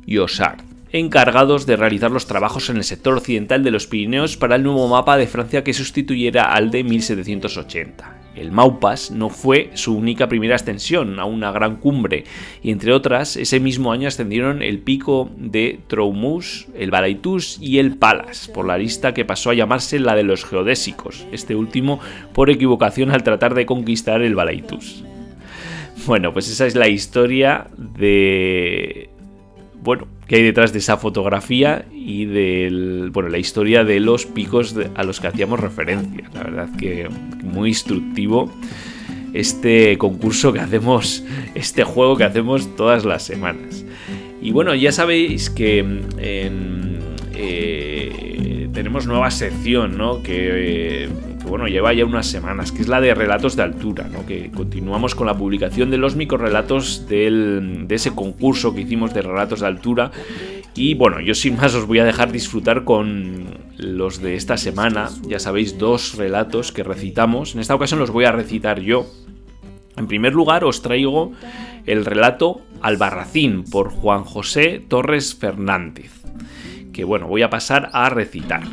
y 0.06 0.18
Osard 0.18 0.62
encargados 0.92 1.68
de 1.68 1.76
realizar 1.76 2.10
los 2.10 2.26
trabajos 2.26 2.70
en 2.72 2.78
el 2.78 2.84
sector 2.84 3.16
occidental 3.16 3.64
de 3.64 3.70
los 3.70 3.86
Pirineos 3.86 4.38
para 4.38 4.56
el 4.56 4.64
nuevo 4.64 4.88
mapa 4.88 5.18
de 5.18 5.28
Francia 5.28 5.64
que 5.64 5.74
sustituyera 5.74 6.52
al 6.52 6.72
de 6.72 6.84
1780. 6.84 8.19
El 8.36 8.52
Maupas 8.52 9.12
no 9.12 9.30
fue 9.30 9.72
su 9.74 9.96
única 9.96 10.30
primera 10.30 10.56
extensión 10.56 11.20
a 11.20 11.26
una 11.26 11.52
gran 11.52 11.78
cumbre, 11.78 12.24
y 12.62 12.72
entre 12.72 12.94
otras, 12.94 13.36
ese 13.36 13.60
mismo 13.60 13.92
año 13.92 14.08
ascendieron 14.08 14.62
el 14.62 14.80
pico 14.80 15.30
de 15.38 15.80
Troumus, 15.88 16.68
el 16.76 16.92
Balaitus 16.92 17.58
y 17.62 17.80
el 17.80 17.98
Palas, 17.98 18.48
por 18.48 18.66
la 18.66 18.78
lista 18.78 19.14
que 19.14 19.26
pasó 19.26 19.50
a 19.50 19.56
llamarse 19.56 20.00
la 20.00 20.16
de 20.16 20.24
los 20.24 20.46
geodésicos, 20.46 21.26
este 21.32 21.56
último 21.56 22.00
por 22.34 22.50
equivocación 22.50 23.12
al 23.12 23.24
tratar 23.24 23.56
de 23.56 23.66
conquistar 23.66 24.22
el 24.22 24.36
Balaitus. 24.36 25.04
Bueno, 26.06 26.32
pues 26.32 26.50
esa 26.50 26.66
es 26.66 26.76
la 26.76 26.88
historia 26.88 27.68
de 27.78 29.10
bueno, 29.82 30.08
que 30.28 30.38
hay 30.38 30.44
detrás 30.44 30.74
de 30.74 30.80
esa 30.80 30.98
fotografía 30.98 31.86
y 31.92 32.26
de 32.26 33.10
bueno, 33.12 33.30
la 33.30 33.38
historia 33.38 33.84
de 33.84 34.00
los 34.00 34.26
picos 34.26 34.76
a 34.96 35.04
los 35.04 35.20
que 35.20 35.28
hacíamos 35.28 35.60
referencia. 35.60 36.30
La 36.34 36.44
verdad 36.44 36.70
que 36.78 37.10
muy 37.44 37.70
instructivo 37.70 38.52
este 39.34 39.98
concurso 39.98 40.52
que 40.54 40.60
hacemos, 40.60 41.24
este 41.56 41.84
juego 41.84 42.18
que 42.18 42.24
hacemos 42.24 42.76
todas 42.76 43.06
las 43.06 43.24
semanas. 43.24 43.86
Y 44.42 44.52
bueno, 44.52 44.74
ya 44.76 44.92
sabéis 44.92 45.50
que 45.50 46.02
eh, 46.18 46.50
tenemos 48.74 49.08
nueva 49.08 49.32
sección, 49.32 49.98
¿no? 49.98 50.24
Que 50.24 51.10
bueno, 51.50 51.68
lleva 51.68 51.94
ya 51.94 52.06
unas 52.06 52.28
semanas, 52.28 52.72
que 52.72 52.82
es 52.82 52.88
la 52.88 53.02
de 53.02 53.14
relatos 53.14 53.56
de 53.56 53.64
altura, 53.64 54.08
¿no? 54.12 54.26
que 54.26 54.52
continuamos 54.52 55.16
con 55.16 55.28
la 55.28 55.36
publicación 55.38 55.90
de 55.90 55.98
los 55.98 56.16
microrelatos 56.16 57.08
de 57.10 57.86
ese 57.90 58.16
concurso 58.16 58.74
que 58.74 58.82
hicimos 58.82 59.14
de 59.14 59.22
relatos 59.22 59.60
de 59.60 59.68
altura. 59.68 60.12
Y 60.76 60.94
bueno, 60.94 61.20
yo 61.20 61.34
sin 61.34 61.58
más 61.58 61.76
os 61.76 61.88
voy 61.88 62.00
a 62.00 62.06
dejar 62.06 62.32
disfrutar 62.32 62.86
con 62.86 63.48
los 63.78 64.22
de 64.22 64.36
esta 64.36 64.56
semana. 64.56 65.10
Ya 65.28 65.40
sabéis, 65.40 65.78
dos 65.78 66.16
relatos 66.16 66.72
que 66.72 66.84
recitamos. 66.84 67.54
En 67.54 67.60
esta 67.60 67.76
ocasión 67.76 68.00
los 68.00 68.12
voy 68.12 68.26
a 68.26 68.32
recitar 68.32 68.80
yo. 68.80 69.06
En 69.98 70.08
primer 70.08 70.34
lugar 70.34 70.64
os 70.64 70.82
traigo 70.82 71.34
el 71.86 72.06
relato 72.06 72.62
Albarracín 72.82 73.66
por 73.66 73.90
Juan 73.90 74.24
José 74.24 74.82
Torres 74.88 75.36
Fernández. 75.36 76.12
Que 76.94 77.04
bueno, 77.04 77.28
voy 77.28 77.42
a 77.42 77.50
pasar 77.50 77.90
a 77.92 78.10
recitar. 78.10 78.64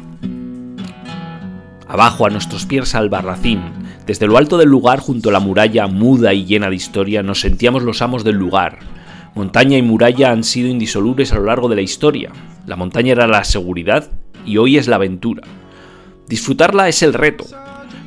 Abajo 1.88 2.26
a 2.26 2.30
nuestros 2.30 2.66
pies 2.66 2.94
Albarracín, 2.96 3.60
desde 4.06 4.26
lo 4.26 4.38
alto 4.38 4.58
del 4.58 4.68
lugar 4.68 4.98
junto 4.98 5.28
a 5.28 5.32
la 5.32 5.40
muralla 5.40 5.86
muda 5.86 6.34
y 6.34 6.44
llena 6.44 6.68
de 6.68 6.74
historia 6.74 7.22
nos 7.22 7.40
sentíamos 7.40 7.84
los 7.84 8.02
amos 8.02 8.24
del 8.24 8.36
lugar. 8.36 8.80
Montaña 9.36 9.78
y 9.78 9.82
muralla 9.82 10.32
han 10.32 10.42
sido 10.42 10.68
indisolubles 10.68 11.32
a 11.32 11.36
lo 11.36 11.44
largo 11.44 11.68
de 11.68 11.76
la 11.76 11.82
historia. 11.82 12.32
La 12.66 12.74
montaña 12.74 13.12
era 13.12 13.28
la 13.28 13.44
seguridad 13.44 14.10
y 14.44 14.56
hoy 14.56 14.78
es 14.78 14.88
la 14.88 14.96
aventura. 14.96 15.42
Disfrutarla 16.26 16.88
es 16.88 17.02
el 17.02 17.14
reto. 17.14 17.44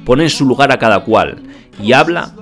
pone 0.04 0.24
en 0.24 0.30
su 0.30 0.46
lugar 0.46 0.72
a 0.72 0.80
cada 0.80 1.02
cual 1.02 1.42
y 1.82 1.94
habla, 1.94 2.34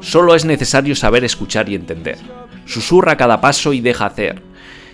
solo 0.00 0.34
es 0.34 0.44
necesario 0.44 0.96
saber 0.96 1.24
escuchar 1.24 1.68
y 1.68 1.76
entender. 1.76 2.18
Susurra 2.64 3.16
cada 3.16 3.40
paso 3.40 3.72
y 3.72 3.80
deja 3.80 4.06
hacer. 4.06 4.42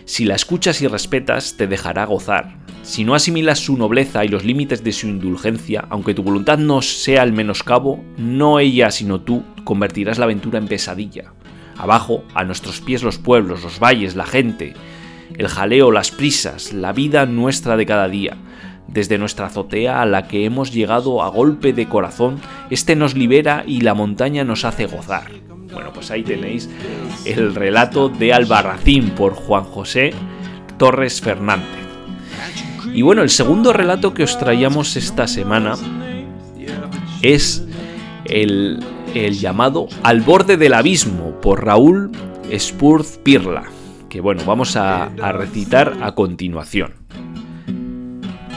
Si 0.05 0.25
la 0.26 0.35
escuchas 0.35 0.83
y 0.83 0.88
respetas, 0.88 1.57
te 1.57 1.67
dejará 1.67 2.05
gozar. 2.05 2.62
Si 2.82 3.04
no 3.04 3.14
asimilas 3.14 3.60
su 3.60 3.76
nobleza 3.76 4.24
y 4.24 4.28
los 4.28 4.44
límites 4.44 4.82
de 4.82 4.92
su 4.92 5.06
indulgencia, 5.06 5.86
aunque 5.88 6.14
tu 6.14 6.24
voluntad 6.24 6.58
no 6.58 6.82
sea 6.82 7.22
el 7.22 7.32
menoscabo, 7.32 8.02
no 8.16 8.58
ella 8.58 8.90
sino 8.90 9.20
tú 9.20 9.44
convertirás 9.62 10.18
la 10.18 10.24
aventura 10.24 10.58
en 10.58 10.66
pesadilla. 10.66 11.32
Abajo, 11.78 12.24
a 12.34 12.42
nuestros 12.42 12.80
pies 12.80 13.04
los 13.04 13.18
pueblos, 13.18 13.62
los 13.62 13.78
valles, 13.78 14.16
la 14.16 14.26
gente, 14.26 14.74
el 15.38 15.46
jaleo, 15.46 15.92
las 15.92 16.10
prisas, 16.10 16.72
la 16.72 16.92
vida 16.92 17.24
nuestra 17.24 17.76
de 17.76 17.86
cada 17.86 18.08
día. 18.08 18.36
Desde 18.88 19.16
nuestra 19.16 19.46
azotea 19.46 20.02
a 20.02 20.06
la 20.06 20.26
que 20.26 20.44
hemos 20.44 20.72
llegado 20.72 21.22
a 21.22 21.28
golpe 21.28 21.72
de 21.72 21.88
corazón, 21.88 22.40
este 22.68 22.96
nos 22.96 23.14
libera 23.14 23.62
y 23.66 23.82
la 23.82 23.94
montaña 23.94 24.42
nos 24.42 24.64
hace 24.64 24.86
gozar. 24.86 25.30
Bueno, 25.72 25.92
pues 25.94 26.10
ahí 26.10 26.24
tenéis 26.24 26.68
el 27.24 27.54
relato 27.54 28.08
de 28.08 28.32
Albarracín 28.32 29.10
por 29.10 29.34
Juan 29.34 29.64
José 29.64 30.12
Torres 30.78 31.20
Fernández. 31.20 31.81
Y 32.94 33.02
bueno, 33.02 33.22
el 33.22 33.30
segundo 33.30 33.72
relato 33.72 34.12
que 34.14 34.22
os 34.22 34.38
traíamos 34.38 34.96
esta 34.96 35.26
semana 35.26 35.76
es 37.22 37.66
el, 38.25 38.80
llamado 39.14 39.88
Al 40.02 40.20
borde 40.20 40.56
del 40.56 40.75
abismo 40.75 41.40
por 41.40 41.64
Raúl 41.64 42.11
Spurz 42.56 43.18
Pirla, 43.18 43.64
que 44.08 44.20
bueno, 44.20 44.42
vamos 44.46 44.76
a 44.76 45.08
recitar 45.32 45.96
a 46.02 46.14
continuación. 46.14 47.02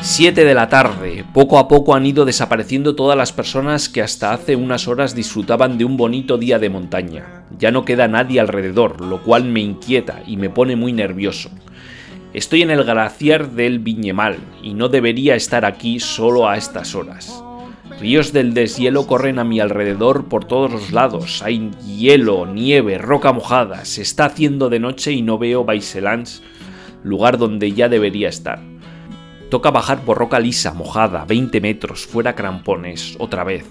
7 0.08 0.46
de 0.46 0.54
la 0.54 0.70
tarde. 0.70 1.26
Poco 1.34 1.58
a 1.58 1.68
poco 1.68 1.96
han 1.96 2.06
ido 2.06 2.26
desapareciendo 2.26 2.96
todas 2.96 3.18
las 3.18 3.34
personas 3.34 3.90
que 3.90 4.04
hasta 4.04 4.34
hace 4.34 4.56
unas 4.56 4.88
horas 4.88 5.16
disfrutaban 5.16 5.80
de 5.80 5.84
un 5.84 5.98
bonito 5.98 6.38
día 6.38 6.60
de 6.60 6.70
montaña. 6.70 7.46
Ya 7.58 7.72
no 7.72 7.86
queda 7.86 8.08
nadie 8.08 8.40
alrededor, 8.40 9.02
lo 9.02 9.24
cual 9.24 9.46
me 9.46 9.62
inquieta 9.62 10.22
y 10.28 10.38
me 10.38 10.52
pone 10.52 10.76
muy 10.76 10.94
nervioso. 10.94 11.50
Estoy 12.36 12.64
en 12.64 12.70
el 12.70 12.84
glaciar 12.84 13.52
del 13.52 13.80
Viñemal 13.80 14.36
y 14.62 14.74
no 14.74 14.90
debería 14.90 15.36
estar 15.36 15.64
aquí 15.64 16.02
solo 16.02 16.50
a 16.50 16.58
estas 16.58 16.94
horas. 16.94 17.42
Ríos 17.98 18.34
del 18.34 18.54
deshielo 18.54 19.08
corren 19.08 19.40
a 19.40 19.46
mi 19.46 19.62
alrededor 19.62 20.26
por 20.26 20.44
todos 20.44 20.70
los 20.70 20.92
lados. 20.92 21.42
Hay 21.44 21.72
hielo, 21.88 22.46
nieve, 22.46 22.98
roca 22.98 23.32
mojada. 23.32 23.86
Se 23.86 24.02
está 24.02 24.26
haciendo 24.26 24.68
de 24.68 24.82
noche 24.82 25.14
y 25.14 25.22
no 25.22 25.38
veo 25.38 25.64
Baiselans, 25.64 26.44
lugar 27.04 27.38
donde 27.38 27.72
ya 27.72 27.88
debería 27.88 28.28
estar. 28.28 28.60
Toca 29.50 29.72
bajar 29.72 30.02
por 30.02 30.18
roca 30.18 30.42
lisa, 30.42 30.74
mojada, 30.74 31.24
20 31.24 31.62
metros, 31.62 32.06
fuera 32.06 32.36
crampones, 32.36 33.16
otra 33.18 33.46
vez. 33.46 33.64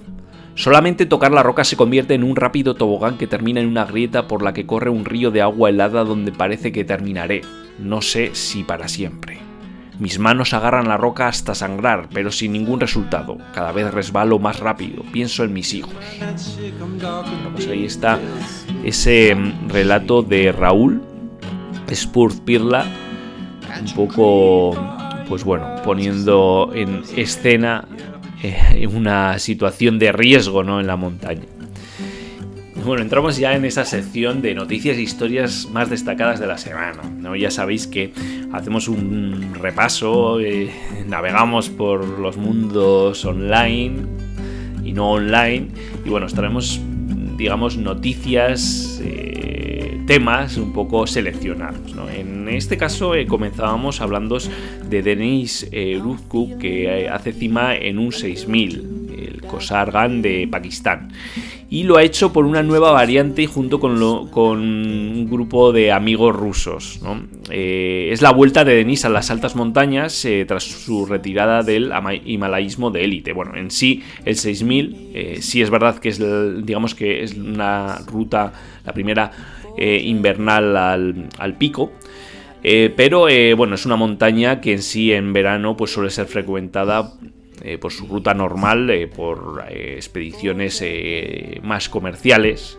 Solamente 0.55 1.05
tocar 1.05 1.33
la 1.33 1.43
roca 1.43 1.65
se 1.65 1.77
convierte 1.77 2.15
en 2.15 2.25
un 2.25 2.35
rápido 2.35 2.77
tobogán 2.77 3.19
que 3.19 3.27
termina 3.27 3.61
en 3.61 3.69
una 3.69 3.85
grieta 3.85 4.27
por 4.27 4.43
la 4.43 4.55
que 4.55 4.65
corre 4.65 4.89
un 4.89 5.05
río 5.05 5.31
de 5.31 5.43
agua 5.43 5.69
helada 5.69 6.03
donde 6.03 6.33
parece 6.33 6.73
que 6.73 6.85
terminaré, 6.85 7.43
no 7.79 8.03
sé 8.03 8.35
si 8.35 8.65
para 8.65 8.89
siempre. 8.89 9.39
Mis 9.99 10.19
manos 10.19 10.53
agarran 10.55 10.89
la 10.89 10.97
roca 10.97 11.29
hasta 11.29 11.55
sangrar, 11.55 12.09
pero 12.13 12.33
sin 12.33 12.53
ningún 12.53 12.81
resultado. 12.81 13.39
Cada 13.55 13.71
vez 13.71 13.93
resbalo 13.93 14.41
más 14.41 14.59
rápido, 14.59 15.05
pienso 15.13 15.45
en 15.45 15.53
mis 15.53 15.73
hijos. 15.73 15.95
pues 17.53 17.69
ahí 17.69 17.85
está 17.85 18.19
ese 18.85 19.35
mm, 19.35 19.69
relato 19.69 20.23
de 20.23 20.51
Raúl 20.51 21.01
Spurz 21.93 22.41
Pirla, 22.41 22.87
un 23.81 23.95
poco 23.95 24.77
pues 25.29 25.45
bueno, 25.45 25.77
poniendo 25.85 26.71
en 26.75 27.03
escena 27.17 27.87
eh, 28.43 28.87
una 28.87 29.39
situación 29.39 29.99
de 29.99 30.13
riesgo 30.13 30.65
¿no? 30.65 30.81
en 30.81 30.87
la 30.87 30.97
montaña. 30.97 31.45
Bueno, 32.87 33.03
entramos 33.03 33.39
ya 33.39 33.55
en 33.55 33.65
esa 33.65 33.85
sección 33.85 34.43
de 34.43 34.55
noticias 34.55 34.99
e 34.99 35.03
historias 35.03 35.69
más 35.73 35.89
destacadas 35.89 36.39
de 36.39 36.47
la 36.47 36.59
semana. 36.59 37.03
¿no? 37.19 37.35
Ya 37.35 37.51
sabéis 37.51 37.87
que 37.87 38.13
hacemos 38.53 38.89
un 38.89 39.55
repaso, 39.55 40.39
eh, 40.41 40.71
navegamos 41.07 41.71
por 41.71 42.07
los 42.19 42.37
mundos 42.37 43.25
online 43.25 43.95
y 44.85 44.93
no 44.93 45.13
online. 45.13 45.69
Y 46.05 46.11
bueno, 46.11 46.27
os 46.27 46.35
traemos, 46.35 46.79
digamos, 47.39 47.79
noticias, 47.79 49.01
eh, 49.03 50.01
temas 50.07 50.59
un 50.59 50.73
poco 50.73 51.07
seleccionados. 51.07 51.95
En 52.15 52.49
este 52.49 52.77
caso 52.77 53.15
eh, 53.15 53.27
comenzábamos 53.27 54.03
hablando 54.03 54.39
de 54.89 55.03
Denis 55.03 55.67
eh, 55.73 56.01
que 56.61 57.09
hace 57.09 57.33
cima 57.33 57.75
en 57.75 57.99
un 57.99 58.13
6000, 58.13 59.15
el 59.19 59.41
Kosargan 59.43 60.21
de 60.21 60.47
Pakistán. 60.51 61.09
Y 61.71 61.85
lo 61.85 61.97
ha 61.97 62.03
hecho 62.03 62.33
por 62.33 62.45
una 62.45 62.63
nueva 62.63 62.93
variante 62.93 63.47
junto 63.47 63.81
con, 63.81 64.29
con 64.29 64.61
un 64.61 65.29
grupo 65.29 65.73
de 65.73 65.91
amigos 65.91 66.35
rusos. 66.35 67.01
Eh, 67.51 68.11
es 68.13 68.23
la 68.23 68.31
vuelta 68.31 68.65
de 68.65 68.75
Denis 68.75 69.05
a 69.05 69.09
las 69.09 69.31
altas 69.31 69.57
montañas 69.57 70.25
eh, 70.25 70.45
tras 70.47 70.65
su 70.65 71.07
retirada 71.07 71.63
del 71.63 71.93
himalaísmo 72.25 72.91
de 72.91 73.05
élite. 73.05 73.33
Bueno, 73.33 73.57
en 73.57 73.71
sí, 73.71 74.03
el 74.25 74.37
6000 74.37 75.39
sí 75.41 75.63
es 75.63 75.71
verdad 75.71 75.99
que 75.99 76.11
es, 76.11 76.23
digamos 76.65 76.95
que 76.95 77.25
es 77.25 77.35
una 77.35 77.99
ruta, 78.07 78.53
la 78.85 78.93
primera 78.93 79.31
invernal 79.77 81.29
al 81.39 81.57
pico. 81.59 81.91
Eh, 82.67 82.93
pero 82.97 83.29
eh, 83.29 83.53
bueno, 83.53 83.75
es 83.75 83.85
una 83.85 83.97
montaña 83.97 84.63
que 84.63 84.73
en 84.73 84.81
sí 84.81 85.13
en 85.13 85.35
verano 85.35 85.77
pues 85.77 85.93
suele 85.93 86.09
ser 86.09 86.27
frecuentada 86.27 87.13
eh, 87.63 87.79
por 87.79 87.93
su 87.93 88.07
ruta 88.07 88.35
normal, 88.35 88.91
por 89.15 89.65
expediciones 89.71 90.83
más 91.63 91.89
comerciales. 91.89 92.79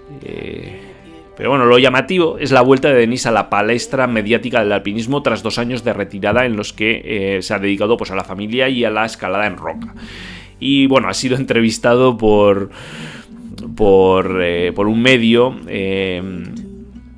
pero 1.37 1.49
bueno, 1.49 1.65
lo 1.65 1.77
llamativo 1.77 2.37
es 2.37 2.51
la 2.51 2.61
vuelta 2.61 2.89
de 2.89 2.95
Denis 2.95 3.25
a 3.25 3.31
la 3.31 3.49
palestra 3.49 4.07
mediática 4.07 4.59
del 4.59 4.71
alpinismo 4.71 5.21
tras 5.21 5.43
dos 5.43 5.57
años 5.57 5.83
de 5.83 5.93
retirada 5.93 6.45
en 6.45 6.55
los 6.55 6.73
que 6.73 7.39
se 7.41 7.53
ha 7.53 7.59
dedicado 7.59 7.97
pues, 7.97 8.11
a 8.11 8.15
la 8.15 8.23
familia 8.23 8.69
y 8.69 8.83
a 8.83 8.89
la 8.89 9.05
escalada 9.05 9.47
en 9.47 9.57
roca. 9.57 9.95
Y 10.59 10.87
bueno, 10.87 11.09
ha 11.09 11.13
sido 11.13 11.35
entrevistado 11.37 12.17
por, 12.17 12.69
por, 13.75 14.41
por 14.73 14.87
un 14.87 15.01
medio 15.01 15.55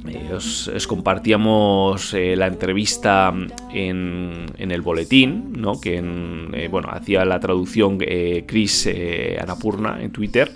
eh, 0.09 0.33
os, 0.33 0.87
compartíamos 0.87 2.13
eh, 2.13 2.35
la 2.35 2.47
entrevista 2.47 3.33
en, 3.73 4.45
el 4.57 4.81
boletín, 4.81 5.53
¿no? 5.57 5.79
que 5.79 5.97
eh, 5.97 6.67
bueno, 6.69 6.89
hacía 6.91 7.25
la 7.25 7.39
traducción 7.39 7.97
Chris 8.45 8.89
Anapurna 9.41 9.99
en 10.01 10.11
Twitter. 10.11 10.51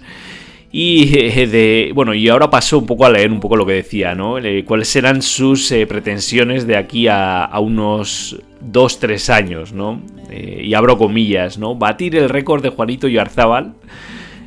Y 0.73 1.91
bueno, 1.91 2.13
y 2.13 2.29
ahora 2.29 2.49
paso 2.49 2.77
un 2.77 2.85
poco 2.85 3.05
a 3.05 3.09
leer 3.09 3.29
un 3.29 3.41
poco 3.41 3.57
lo 3.57 3.65
que 3.65 3.73
decía, 3.73 4.15
¿no? 4.15 4.37
cuáles 4.65 4.95
eran 4.95 5.21
sus 5.21 5.67
pretensiones 5.85 6.65
de 6.65 6.77
aquí 6.77 7.09
a, 7.09 7.43
a 7.43 7.59
unos 7.59 8.41
2-3 8.71 9.33
años, 9.33 9.73
¿no? 9.73 10.01
y 10.31 10.73
abro 10.73 10.97
comillas, 10.97 11.57
¿no? 11.57 11.75
Batir 11.75 12.15
el 12.15 12.29
récord 12.29 12.63
de 12.63 12.69
Juanito 12.69 13.09
Yarzábal 13.09 13.73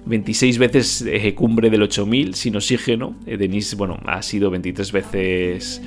26 0.06 0.58
veces 0.58 1.04
eh, 1.06 1.34
cumbre 1.34 1.70
del 1.70 1.82
8000 1.82 2.34
sin 2.34 2.56
oxígeno. 2.56 3.14
Eh, 3.26 3.36
Denis, 3.36 3.74
bueno, 3.76 3.98
ha 4.04 4.22
sido 4.22 4.50
23 4.50 4.92
veces. 4.92 5.82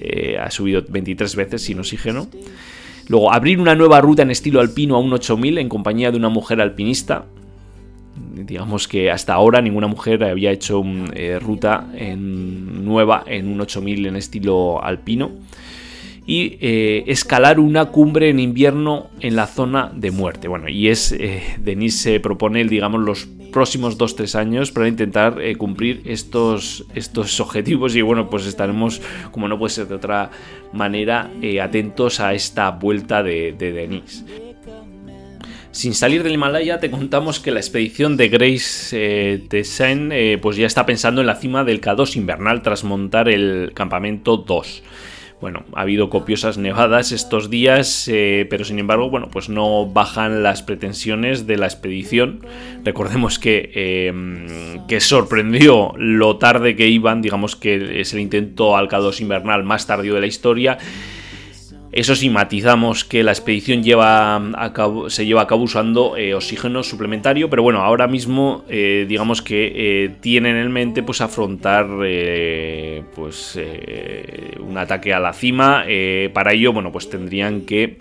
Eh, 0.00 0.38
ha 0.38 0.50
subido 0.50 0.84
23 0.88 1.34
veces 1.36 1.62
sin 1.62 1.78
oxígeno. 1.80 2.28
Luego, 3.08 3.32
abrir 3.32 3.58
una 3.58 3.74
nueva 3.74 4.00
ruta 4.00 4.22
en 4.22 4.30
estilo 4.30 4.60
alpino 4.60 4.94
a 4.96 5.00
un 5.00 5.12
8000 5.12 5.58
en 5.58 5.68
compañía 5.68 6.10
de 6.10 6.16
una 6.16 6.28
mujer 6.28 6.60
alpinista. 6.60 7.26
Digamos 8.34 8.86
que 8.86 9.10
hasta 9.10 9.34
ahora 9.34 9.60
ninguna 9.60 9.88
mujer 9.88 10.22
había 10.22 10.52
hecho 10.52 10.80
una 10.80 11.38
ruta 11.40 11.90
en, 11.94 12.84
nueva 12.84 13.24
en 13.26 13.48
un 13.48 13.60
8000 13.60 14.06
en 14.06 14.16
estilo 14.16 14.82
alpino 14.82 15.32
y 16.26 16.58
escalar 16.60 17.58
una 17.58 17.86
cumbre 17.86 18.28
en 18.28 18.38
invierno 18.38 19.08
en 19.20 19.36
la 19.36 19.46
zona 19.46 19.90
de 19.94 20.10
muerte. 20.10 20.48
Bueno, 20.48 20.68
y 20.68 20.88
es, 20.88 21.16
Denis 21.58 21.96
se 21.96 22.20
propone, 22.20 22.64
digamos, 22.64 23.00
los 23.00 23.28
próximos 23.50 23.98
2-3 23.98 24.34
años 24.36 24.70
para 24.70 24.88
intentar 24.88 25.40
eh, 25.40 25.56
cumplir 25.56 26.02
estos, 26.06 26.86
estos 26.94 27.38
objetivos 27.40 27.94
y 27.96 28.02
bueno, 28.02 28.30
pues 28.30 28.46
estaremos, 28.46 29.02
como 29.30 29.48
no 29.48 29.58
puede 29.58 29.74
ser 29.74 29.88
de 29.88 29.96
otra 29.96 30.30
manera, 30.72 31.30
eh, 31.42 31.60
atentos 31.60 32.20
a 32.20 32.32
esta 32.32 32.70
vuelta 32.70 33.22
de, 33.22 33.52
de 33.52 33.72
Denis. 33.72 34.24
Sin 35.72 35.94
salir 35.94 36.24
del 36.24 36.32
Himalaya, 36.32 36.80
te 36.80 36.90
contamos 36.90 37.38
que 37.38 37.52
la 37.52 37.60
expedición 37.60 38.16
de 38.16 38.28
Grace 38.28 38.90
eh, 38.92 39.46
de 39.48 40.38
pues 40.42 40.56
ya 40.56 40.66
está 40.66 40.84
pensando 40.84 41.20
en 41.20 41.28
la 41.28 41.36
cima 41.36 41.62
del 41.62 41.80
K2 41.80 42.16
invernal 42.16 42.62
tras 42.62 42.82
montar 42.82 43.28
el 43.28 43.70
campamento 43.72 44.36
2. 44.36 44.82
Bueno, 45.40 45.64
ha 45.72 45.80
habido 45.80 46.10
copiosas 46.10 46.58
nevadas 46.58 47.12
estos 47.12 47.48
días, 47.48 48.08
eh, 48.08 48.46
pero 48.50 48.64
sin 48.64 48.78
embargo, 48.78 49.08
bueno, 49.08 49.28
pues 49.32 49.48
no 49.48 49.86
bajan 49.86 50.42
las 50.42 50.62
pretensiones 50.62 51.46
de 51.46 51.56
la 51.56 51.66
expedición. 51.66 52.44
Recordemos 52.84 53.38
que, 53.38 53.70
eh, 53.74 54.12
que 54.86 55.00
sorprendió 55.00 55.94
lo 55.96 56.36
tarde 56.36 56.76
que 56.76 56.88
iban, 56.88 57.22
digamos 57.22 57.56
que 57.56 58.00
es 58.02 58.12
el 58.12 58.20
intento 58.20 58.76
al 58.76 58.88
invernal 59.18 59.64
más 59.64 59.86
tardío 59.86 60.14
de 60.14 60.20
la 60.20 60.26
historia. 60.26 60.76
Eso 61.92 62.14
sí, 62.14 62.30
matizamos 62.30 63.04
que 63.04 63.24
la 63.24 63.32
expedición 63.32 63.82
lleva 63.82 64.40
se 65.08 65.26
lleva 65.26 65.42
a 65.42 65.46
cabo 65.48 65.64
usando 65.64 66.16
eh, 66.16 66.34
oxígeno 66.34 66.84
suplementario, 66.84 67.50
pero 67.50 67.64
bueno, 67.64 67.80
ahora 67.80 68.06
mismo 68.06 68.64
eh, 68.68 69.06
digamos 69.08 69.42
que 69.42 69.72
eh, 69.74 70.16
tienen 70.20 70.54
en 70.54 70.70
mente 70.70 71.02
pues 71.02 71.20
afrontar 71.20 71.88
pues 73.14 73.58
un 74.60 74.78
ataque 74.78 75.12
a 75.12 75.18
la 75.18 75.32
cima. 75.32 75.84
para 76.32 76.52
ello, 76.52 76.72
bueno, 76.72 76.92
pues 76.92 77.10
tendrían 77.10 77.62
que 77.62 77.98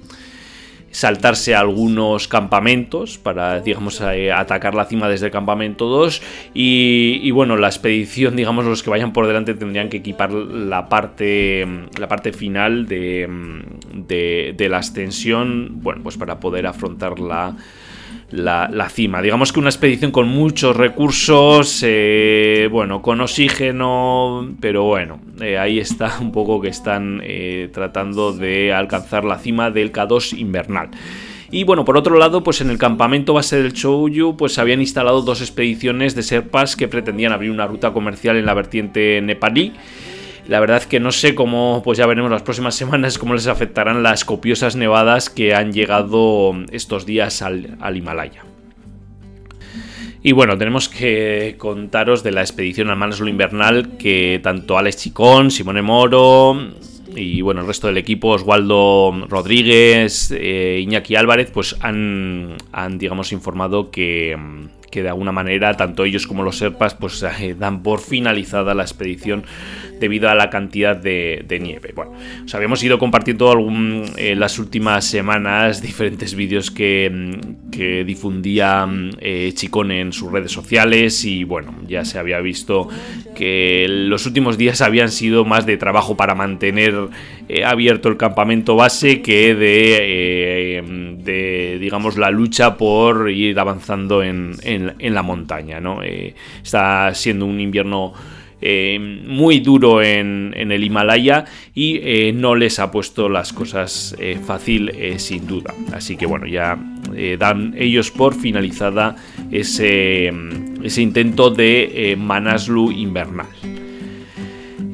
saltarse 0.91 1.55
algunos 1.55 2.27
campamentos 2.27 3.17
para, 3.17 3.59
digamos, 3.61 4.01
eh, 4.01 4.31
atacar 4.31 4.75
la 4.75 4.85
cima 4.85 5.07
desde 5.07 5.27
el 5.27 5.31
campamento 5.31 5.85
2 5.85 6.21
y, 6.53 7.31
bueno, 7.31 7.57
la 7.57 7.67
expedición, 7.67 8.35
digamos, 8.35 8.65
los 8.65 8.83
que 8.83 8.89
vayan 8.89 9.13
por 9.13 9.27
delante 9.27 9.53
tendrían 9.53 9.89
que 9.89 9.97
equipar 9.97 10.31
la 10.31 10.89
parte, 10.89 11.67
la 11.99 12.07
parte 12.07 12.33
final 12.33 12.87
de, 12.87 13.27
de 14.07 14.69
la 14.69 14.77
ascensión, 14.77 15.81
bueno, 15.81 16.01
pues 16.03 16.17
para 16.17 16.39
poder 16.39 16.67
afrontar 16.67 17.19
la 17.19 17.55
la, 18.31 18.89
cima. 18.89 19.21
Digamos 19.21 19.51
que 19.51 19.59
una 19.59 19.69
expedición 19.69 20.11
con 20.11 20.27
muchos 20.27 20.75
recursos, 20.75 21.83
eh, 21.85 22.67
bueno, 22.71 23.01
con 23.01 23.21
oxígeno, 23.21 24.55
pero 24.59 24.83
bueno, 24.83 25.19
eh, 25.41 25.57
ahí 25.57 25.79
está 25.79 26.17
un 26.21 26.31
poco 26.31 26.61
que 26.61 26.69
están 26.69 27.21
eh, 27.23 27.69
tratando 27.73 28.33
de 28.33 28.73
alcanzar 28.73 29.25
la 29.25 29.39
cima 29.39 29.71
del 29.71 29.91
K2 29.91 30.37
invernal. 30.37 30.89
Y 31.51 31.63
bueno, 31.63 31.83
por 31.83 31.97
otro 31.97 32.17
lado, 32.19 32.43
pues 32.43 32.61
en 32.61 32.69
el 32.69 32.77
campamento 32.77 33.33
base 33.33 33.61
del 33.61 33.73
Chouyu, 33.73 34.37
pues 34.37 34.59
habían 34.59 34.81
instalado 34.81 35.23
dos 35.23 35.41
expediciones 35.41 36.13
de 36.13 36.21
Serpas 36.21 36.75
que 36.75 36.87
pretendían 36.87 37.31
abrir 37.31 37.49
una 37.49 37.65
ruta 37.65 37.91
comercial 37.91 38.37
en 38.37 38.45
la 38.45 38.53
vertiente 38.53 39.19
nepalí. 39.23 39.73
La 40.49 40.59
verdad 40.59 40.81
que 40.81 40.99
no 40.99 41.11
sé 41.11 41.35
cómo, 41.35 41.83
pues 41.85 41.99
ya 41.99 42.07
veremos 42.07 42.31
las 42.31 42.41
próximas 42.41 42.73
semanas 42.73 43.19
cómo 43.19 43.35
les 43.35 43.45
afectarán 43.45 44.01
las 44.01 44.25
copiosas 44.25 44.75
nevadas 44.75 45.29
que 45.29 45.53
han 45.53 45.71
llegado 45.71 46.55
estos 46.71 47.05
días 47.05 47.43
al, 47.43 47.77
Himalaya. 47.95 48.45
Y 50.23 50.31
bueno, 50.31 50.57
tenemos 50.57 50.89
que 50.89 51.53
contaros 51.59 52.23
de 52.23 52.31
la 52.31 52.41
expedición 52.41 52.89
al 52.89 52.97
Manaslu 52.97 53.27
Invernal 53.27 53.97
que 53.99 54.39
tanto 54.41 54.79
Alex 54.79 54.97
Chicón, 54.97 55.51
Simone 55.51 55.83
Moro 55.83 56.57
y 57.15 57.41
bueno, 57.41 57.61
el 57.61 57.67
resto 57.67 57.85
del 57.85 57.97
equipo, 57.97 58.29
Oswaldo 58.29 59.27
Rodríguez, 59.29 60.31
eh, 60.35 60.79
Iñaki 60.81 61.15
Álvarez, 61.15 61.51
pues 61.51 61.75
han, 61.81 62.55
han 62.71 62.97
digamos, 62.97 63.31
informado 63.31 63.91
que, 63.91 64.35
que 64.89 65.03
de 65.03 65.09
alguna 65.09 65.31
manera 65.31 65.75
tanto 65.75 66.03
ellos 66.03 66.27
como 66.27 66.43
los 66.43 66.57
Serpas 66.57 66.95
pues 66.95 67.23
eh, 67.39 67.55
dan 67.57 67.83
por 67.83 67.99
finalizada 67.99 68.73
la 68.73 68.83
expedición 68.83 69.43
debido 69.99 70.29
a 70.29 70.35
la 70.35 70.49
cantidad 70.49 70.95
de, 70.95 71.59
nieve. 71.61 71.91
Bueno, 71.93 72.13
os 72.45 72.55
habíamos 72.55 72.81
ido 72.83 72.97
compartiendo 72.99 73.51
algún, 73.51 74.05
eh, 74.17 74.33
las 74.35 74.57
últimas 74.57 75.05
semanas 75.05 75.81
diferentes 75.89 76.35
vídeos 76.35 76.71
que, 76.71 77.11
mm, 77.11 77.69
que 77.69 78.03
difundía 78.05 78.85
mm, 78.85 79.11
eh, 79.19 79.51
Chicón 79.53 79.91
en 79.91 80.13
sus 80.13 80.31
redes 80.31 80.51
sociales 80.51 81.25
y 81.25 81.43
bueno, 81.43 81.75
ya 81.87 82.05
se 82.05 82.17
había 82.17 82.39
visto 82.39 82.87
que 83.35 83.87
los 83.89 84.25
últimos 84.25 84.57
días 84.57 84.81
habían 84.81 85.11
sido 85.11 85.43
más 85.43 85.65
de 85.65 85.77
trabajo 85.77 86.15
para 86.15 86.35
mantener 86.35 87.09
abierto 87.65 88.09
el 88.09 88.17
campamento 88.17 88.75
base 88.75 89.21
que 89.21 89.55
de, 89.55 91.18
digamos, 91.79 92.17
la 92.17 92.31
lucha 92.31 92.77
por 92.77 93.29
ir 93.29 93.59
avanzando 93.59 94.23
en 94.23 94.39
en, 94.63 95.13
la 95.13 95.23
montaña. 95.23 95.79
¿no? 95.79 96.01
Eh, 96.03 96.35
está 96.63 97.13
siendo 97.13 97.45
un 97.45 97.59
invierno 97.59 98.13
eh, 98.61 98.99
muy 98.99 99.59
duro 99.59 100.01
en, 100.01 100.53
el 100.55 100.83
Himalaya 100.83 101.45
y 101.73 101.99
eh, 102.03 102.33
no 102.33 102.55
les 102.55 102.79
ha 102.79 102.91
puesto 102.91 103.29
las 103.29 103.53
cosas 103.53 104.15
fácil 104.45 104.91
sin 105.17 105.47
duda. 105.47 105.73
Así 105.93 106.17
que 106.17 106.25
bueno, 106.25 106.45
ya 106.45 106.77
dan 107.37 107.73
ellos 107.77 108.11
por 108.11 108.35
finalizada 108.35 109.15
ese, 109.51 110.31
ese 110.83 111.01
intento 111.01 111.49
de 111.49 112.15
Manaslu 112.17 112.91
invernal. 112.91 113.47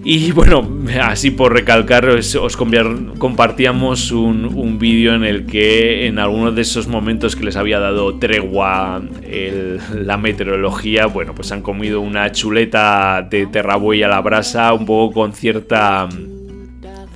Y 0.07 0.31
bueno, 0.33 0.69
así 1.01 1.31
por 1.31 1.51
recalcar, 1.51 2.07
os, 2.07 2.37
compartíamos 3.17 4.11
un, 4.11 4.77
vídeo 4.77 5.15
en 5.15 5.23
el 5.23 5.47
que 5.47 6.05
en 6.05 6.19
algunos 6.19 6.53
de 6.53 6.61
esos 6.61 6.87
momentos 6.87 7.35
que 7.35 7.43
les 7.43 7.55
había 7.55 7.79
dado 7.79 8.19
tregua 8.19 9.01
la 9.95 10.17
meteorología, 10.17 11.07
bueno, 11.07 11.33
pues 11.33 11.51
han 11.51 11.63
comido 11.63 12.01
una 12.01 12.31
chuleta 12.31 13.27
de 13.27 13.47
terrabuey 13.47 14.03
a 14.03 14.07
la 14.07 14.21
brasa, 14.21 14.71
un 14.73 14.85
poco 14.85 15.11
con 15.11 15.33
cierta 15.33 16.07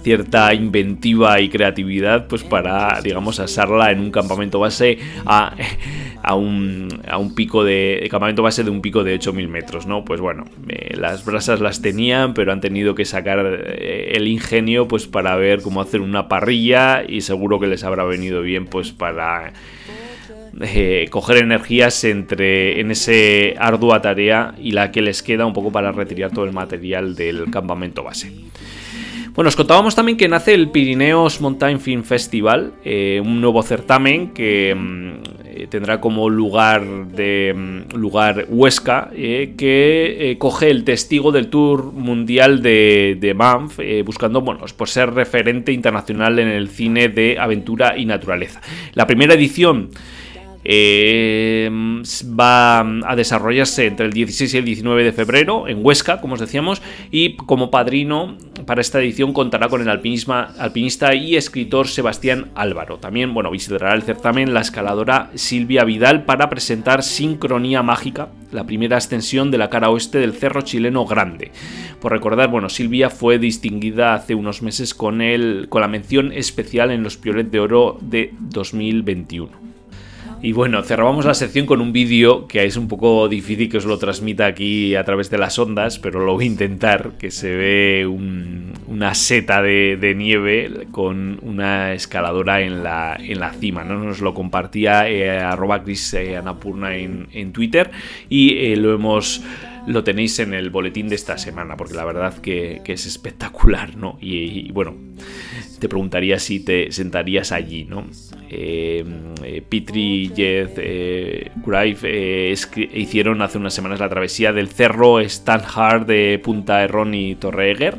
cierta 0.01 0.53
inventiva 0.53 1.39
y 1.41 1.49
creatividad 1.49 2.27
pues 2.27 2.43
para 2.43 2.99
digamos 3.01 3.39
asarla 3.39 3.91
en 3.91 3.99
un 3.99 4.11
campamento 4.11 4.59
base 4.59 4.99
a 5.25 5.55
a 6.21 6.35
un, 6.35 7.33
pico 7.35 7.63
de, 7.63 8.07
campamento 8.09 8.43
base 8.43 8.63
de 8.63 8.69
un 8.69 8.81
pico 8.81 9.03
de 9.03 9.15
8000 9.15 9.47
metros, 9.47 9.87
¿no? 9.87 10.03
Pues 10.03 10.19
bueno, 10.19 10.45
eh, 10.67 10.95
las 10.97 11.25
brasas 11.25 11.59
las 11.59 11.81
tenían, 11.81 12.33
pero 12.33 12.51
han 12.51 12.61
tenido 12.61 12.95
que 12.95 13.05
sacar 13.05 13.39
eh, 13.65 14.11
el 14.15 14.27
ingenio 14.27 14.87
pues 14.87 15.07
para 15.07 15.35
ver 15.35 15.61
cómo 15.61 15.81
hacer 15.81 16.01
una 16.01 16.27
parrilla 16.27 17.03
y 17.07 17.21
seguro 17.21 17.59
que 17.59 17.67
les 17.67 17.83
habrá 17.83 18.03
venido 18.03 18.41
bien 18.41 18.65
pues 18.65 18.91
para 18.91 19.53
eh, 20.61 21.07
coger 21.09 21.37
energías 21.37 22.03
entre 22.03 22.79
en 22.81 22.91
ese 22.91 23.55
ardua 23.57 24.01
tarea 24.01 24.55
y 24.61 24.71
la 24.71 24.91
que 24.91 25.01
les 25.01 25.23
queda 25.23 25.45
un 25.45 25.53
poco 25.53 25.71
para 25.71 25.91
retirar 25.91 26.31
todo 26.31 26.45
el 26.45 26.53
material 26.53 27.15
del 27.15 27.49
campamento 27.49 28.03
base. 28.03 28.31
Bueno, 29.33 29.47
os 29.49 29.55
contábamos 29.55 29.95
también 29.95 30.17
que 30.17 30.27
nace 30.27 30.53
el 30.53 30.69
Pirineos 30.69 31.39
Mountain 31.39 31.79
Film 31.79 32.03
Festival, 32.03 32.73
un 32.83 33.41
nuevo 33.41 33.63
certamen 33.63 34.33
que 34.33 34.75
mm, 34.75 35.39
eh, 35.59 35.67
tendrá 35.67 35.99
como 35.99 36.29
lugar 36.29 37.07
de 37.07 37.53
mm, 37.55 37.95
lugar 37.97 38.45
Huesca, 38.47 39.09
eh, 39.13 39.55
que 39.57 40.31
eh, 40.31 40.37
coge 40.37 40.69
el 40.69 40.85
testigo 40.85 41.33
del 41.33 41.47
Tour 41.47 41.91
Mundial 41.91 42.61
de, 42.61 43.17
de 43.19 43.33
Banff, 43.33 43.79
buscando 44.05 44.41
bueno, 44.41 44.61
por 44.77 44.87
ser 44.87 45.13
referente 45.13 45.73
internacional 45.73 46.39
en 46.39 46.47
el 46.47 46.69
cine 46.69 47.09
de 47.09 47.37
aventura 47.39 47.97
y 47.97 48.05
naturaleza. 48.05 48.61
La 48.93 49.05
primera 49.05 49.33
edición 49.33 49.89
eh, 50.71 51.67
va 52.39 52.81
a 52.81 53.15
desarrollarse 53.15 53.87
entre 53.87 54.05
el 54.05 54.13
16 54.13 54.53
y 54.53 54.57
el 54.57 54.65
19 54.65 55.03
de 55.03 55.11
febrero 55.11 55.67
en 55.67 55.83
Huesca, 55.83 56.21
como 56.21 56.35
os 56.35 56.39
decíamos, 56.39 56.83
y 57.09 57.37
como 57.37 57.71
padrino 57.71 58.37
para 58.67 58.81
esta 58.81 58.99
edición 58.99 59.33
contará 59.33 59.67
con 59.67 59.81
el 59.81 59.89
alpinista 59.89 61.15
y 61.15 61.35
escritor 61.35 61.87
Sebastián 61.87 62.51
Álvaro. 62.53 62.99
También, 62.99 63.33
bueno, 63.33 63.49
visitará 63.49 63.95
el 63.95 64.03
certamen 64.03 64.53
la 64.53 64.61
escaladora 64.61 65.31
Silvia 65.33 65.85
Vidal 65.85 66.25
para 66.25 66.51
presentar 66.51 67.01
Sincronía 67.01 67.81
Mágica, 67.81 68.29
la 68.51 68.67
primera 68.67 68.97
ascensión 68.97 69.49
de 69.49 69.57
la 69.57 69.71
cara 69.71 69.89
oeste 69.89 70.19
del 70.19 70.33
Cerro 70.33 70.61
Chileno 70.61 71.03
Grande. 71.07 71.51
Por 71.99 72.11
recordar, 72.11 72.49
bueno, 72.49 72.69
Silvia 72.69 73.09
fue 73.09 73.39
distinguida 73.39 74.13
hace 74.13 74.35
unos 74.35 74.61
meses 74.61 74.93
con, 74.93 75.23
el, 75.23 75.65
con 75.67 75.81
la 75.81 75.87
mención 75.87 76.31
especial 76.31 76.91
en 76.91 77.01
los 77.01 77.17
Piolet 77.17 77.49
de 77.49 77.59
Oro 77.59 77.97
de 78.01 78.35
2021. 78.39 79.78
Y 80.41 80.53
bueno, 80.53 80.81
cerramos 80.83 81.25
la 81.25 81.33
sección 81.33 81.65
con 81.65 81.81
un 81.81 81.91
vídeo 81.91 82.47
que 82.47 82.63
es 82.63 82.77
un 82.77 82.87
poco 82.87 83.27
difícil 83.27 83.67
que 83.67 83.77
os 83.77 83.85
lo 83.85 83.97
transmita 83.97 84.45
aquí 84.45 84.95
a 84.95 85.03
través 85.03 85.29
de 85.29 85.37
las 85.37 85.59
ondas, 85.59 85.99
pero 85.99 86.25
lo 86.25 86.33
voy 86.33 86.45
a 86.45 86.47
intentar, 86.47 87.11
que 87.19 87.29
se 87.29 87.53
ve 87.53 88.07
una 88.07 89.15
seta 89.15 89.61
de, 89.61 90.13
nieve 90.15 90.87
con 90.91 91.39
una 91.41 91.91
escaladora 91.91 92.61
en 92.61 92.83
la, 92.83 93.17
en 93.19 93.41
la 93.41 93.51
cima. 93.51 93.83
¿no? 93.83 94.01
Nos 94.01 94.21
lo 94.21 94.33
compartía 94.33 95.09
eh, 95.09 95.39
arroba 95.39 95.83
Chris 95.83 96.13
eh, 96.13 96.37
Anapurna 96.37 96.95
en, 96.95 97.27
en, 97.33 97.51
Twitter 97.51 97.91
y 98.29 98.71
eh, 98.71 98.77
lo 98.77 98.93
hemos 98.93 99.43
lo 99.87 100.03
tenéis 100.03 100.39
en 100.39 100.53
el 100.53 100.69
boletín 100.69 101.09
de 101.09 101.15
esta 101.15 101.37
semana, 101.37 101.75
porque 101.75 101.95
la 101.95 102.05
verdad 102.05 102.37
que, 102.37 102.81
es 102.85 103.05
espectacular, 103.05 103.95
¿no? 103.95 104.17
y, 104.21 104.71
bueno, 104.71 104.95
te 105.79 105.89
preguntaría 105.89 106.39
si 106.39 106.59
te 106.59 106.91
sentarías 106.91 107.51
allí, 107.51 107.85
¿no? 107.85 108.05
Eh, 108.49 109.03
eh 109.43 109.63
Pitri, 109.67 110.31
Jed, 110.35 110.69
eh, 110.77 111.51
eh 112.03 112.55
hicieron 112.93 113.41
hace 113.41 113.57
unas 113.57 113.73
semanas 113.73 113.99
la 113.99 114.09
travesía 114.09 114.53
del 114.53 114.67
cerro 114.67 115.19
Stanhard 115.21 116.05
de 116.05 116.39
Punta 116.43 116.83
Herrón 116.83 117.13
y 117.13 117.35
Torreeger. 117.35 117.97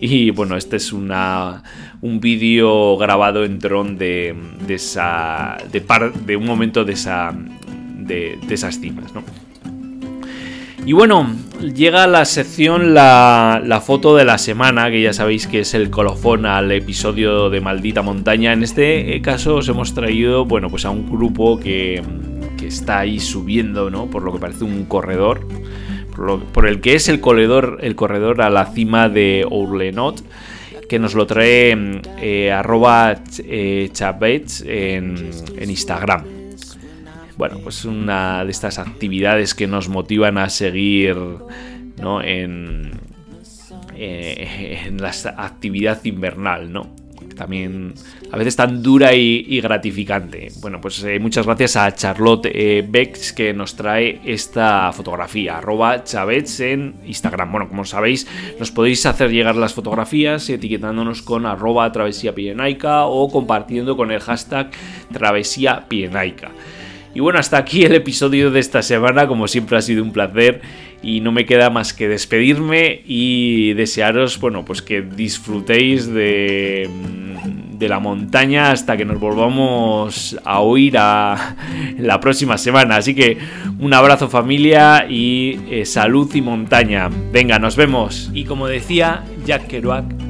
Y 0.00 0.30
bueno, 0.30 0.56
este 0.56 0.76
es 0.76 0.92
una, 0.92 1.62
un 2.00 2.20
vídeo 2.20 2.96
grabado 2.96 3.44
en 3.44 3.58
dron 3.58 3.98
de, 3.98 4.34
de, 4.66 4.74
esa, 4.74 5.58
de, 5.70 5.80
par, 5.82 6.12
de 6.12 6.36
un 6.36 6.46
momento 6.46 6.84
de, 6.84 6.94
esa, 6.94 7.34
de 7.98 8.38
esas 8.48 8.80
cimas, 8.80 9.12
¿no? 9.14 9.22
Y 10.86 10.92
bueno, 10.92 11.36
llega 11.74 12.06
la 12.06 12.24
sección 12.24 12.94
la, 12.94 13.82
foto 13.84 14.16
de 14.16 14.24
la 14.24 14.38
semana, 14.38 14.90
que 14.90 15.02
ya 15.02 15.12
sabéis 15.12 15.46
que 15.46 15.60
es 15.60 15.74
el 15.74 15.90
colofón 15.90 16.46
al 16.46 16.72
episodio 16.72 17.50
de 17.50 17.60
Maldita 17.60 18.02
Montaña. 18.02 18.52
En 18.52 18.62
este 18.62 19.20
caso 19.22 19.56
os 19.56 19.68
hemos 19.68 19.94
traído, 19.94 20.46
bueno, 20.46 20.70
pues 20.70 20.84
a 20.84 20.90
un 20.90 21.08
grupo 21.10 21.60
que, 21.60 22.02
está 22.62 23.00
ahí 23.00 23.18
subiendo, 23.18 23.90
¿no? 23.90 24.06
Por 24.06 24.22
lo 24.22 24.32
que 24.32 24.38
parece 24.38 24.64
un 24.64 24.84
corredor. 24.84 25.46
Por, 26.52 26.66
el 26.66 26.80
que 26.80 26.94
es 26.94 27.08
el 27.08 27.20
corredor, 27.20 27.78
el 27.80 27.94
corredor 27.96 28.42
a 28.42 28.50
la 28.50 28.66
cima 28.66 29.08
de 29.08 29.46
Ourlenot 29.48 30.22
que 30.88 30.98
nos 30.98 31.14
lo 31.14 31.26
trae 31.26 32.02
eh, 32.20 32.52
arroba 32.52 33.22
eh, 33.38 33.90
en 34.66 35.70
Instagram. 35.70 36.39
Bueno, 37.40 37.58
pues 37.62 37.86
una 37.86 38.44
de 38.44 38.50
estas 38.50 38.78
actividades 38.78 39.54
que 39.54 39.66
nos 39.66 39.88
motivan 39.88 40.36
a 40.36 40.50
seguir 40.50 41.16
¿no? 41.98 42.20
en, 42.20 42.90
eh, 43.96 44.92
la 44.98 45.10
actividad 45.38 46.04
invernal, 46.04 46.70
¿no? 46.70 46.94
También 47.38 47.94
a 48.30 48.36
veces 48.36 48.56
tan 48.56 48.82
dura 48.82 49.14
y, 49.14 49.58
gratificante. 49.62 50.48
Bueno, 50.60 50.82
pues 50.82 51.02
eh, 51.02 51.18
muchas 51.18 51.46
gracias 51.46 51.76
a 51.76 51.94
Charlotte 51.94 52.44
eh, 52.44 52.86
Bex 52.86 53.32
que 53.32 53.54
nos 53.54 53.74
trae 53.74 54.20
esta 54.26 54.92
fotografía, 54.92 55.56
arroba 55.56 56.04
Chavets 56.04 56.60
en 56.60 56.96
Instagram. 57.06 57.52
Bueno, 57.52 57.70
como 57.70 57.86
sabéis, 57.86 58.26
nos 58.58 58.70
podéis 58.70 59.06
hacer 59.06 59.30
llegar 59.30 59.56
las 59.56 59.72
fotografías 59.72 60.50
etiquetándonos 60.50 61.22
con 61.22 61.46
arroba 61.46 61.90
travesía 61.90 62.34
o 63.06 63.30
compartiendo 63.32 63.96
con 63.96 64.10
el 64.10 64.20
hashtag 64.20 64.72
travesía 65.10 65.88
pirenaica. 65.88 66.50
Y 67.14 67.20
bueno, 67.20 67.38
hasta 67.38 67.58
aquí 67.58 67.82
el 67.82 67.94
episodio 67.94 68.50
de 68.50 68.60
esta 68.60 68.82
semana, 68.82 69.26
como 69.26 69.48
siempre 69.48 69.76
ha 69.76 69.82
sido 69.82 70.02
un 70.02 70.12
placer 70.12 70.60
y 71.02 71.20
no 71.20 71.32
me 71.32 71.44
queda 71.44 71.70
más 71.70 71.92
que 71.92 72.08
despedirme 72.08 73.02
y 73.04 73.72
desearos, 73.72 74.38
bueno, 74.38 74.64
pues 74.64 74.80
que 74.80 75.02
disfrutéis 75.02 76.06
de, 76.06 76.88
de 77.80 77.88
la 77.88 77.98
montaña 77.98 78.70
hasta 78.70 78.96
que 78.96 79.04
nos 79.04 79.18
volvamos 79.18 80.38
a 80.44 80.60
oír 80.60 80.96
a 80.98 81.56
la 81.98 82.20
próxima 82.20 82.58
semana. 82.58 82.96
Así 82.96 83.14
que 83.14 83.38
un 83.80 83.92
abrazo 83.92 84.28
familia 84.28 85.06
y 85.08 85.58
eh, 85.70 85.86
salud 85.86 86.32
y 86.34 86.42
montaña. 86.42 87.08
Venga, 87.32 87.58
nos 87.58 87.74
vemos. 87.74 88.30
Y 88.32 88.44
como 88.44 88.68
decía 88.68 89.24
Jack 89.46 89.66
Kerouac, 89.66 90.29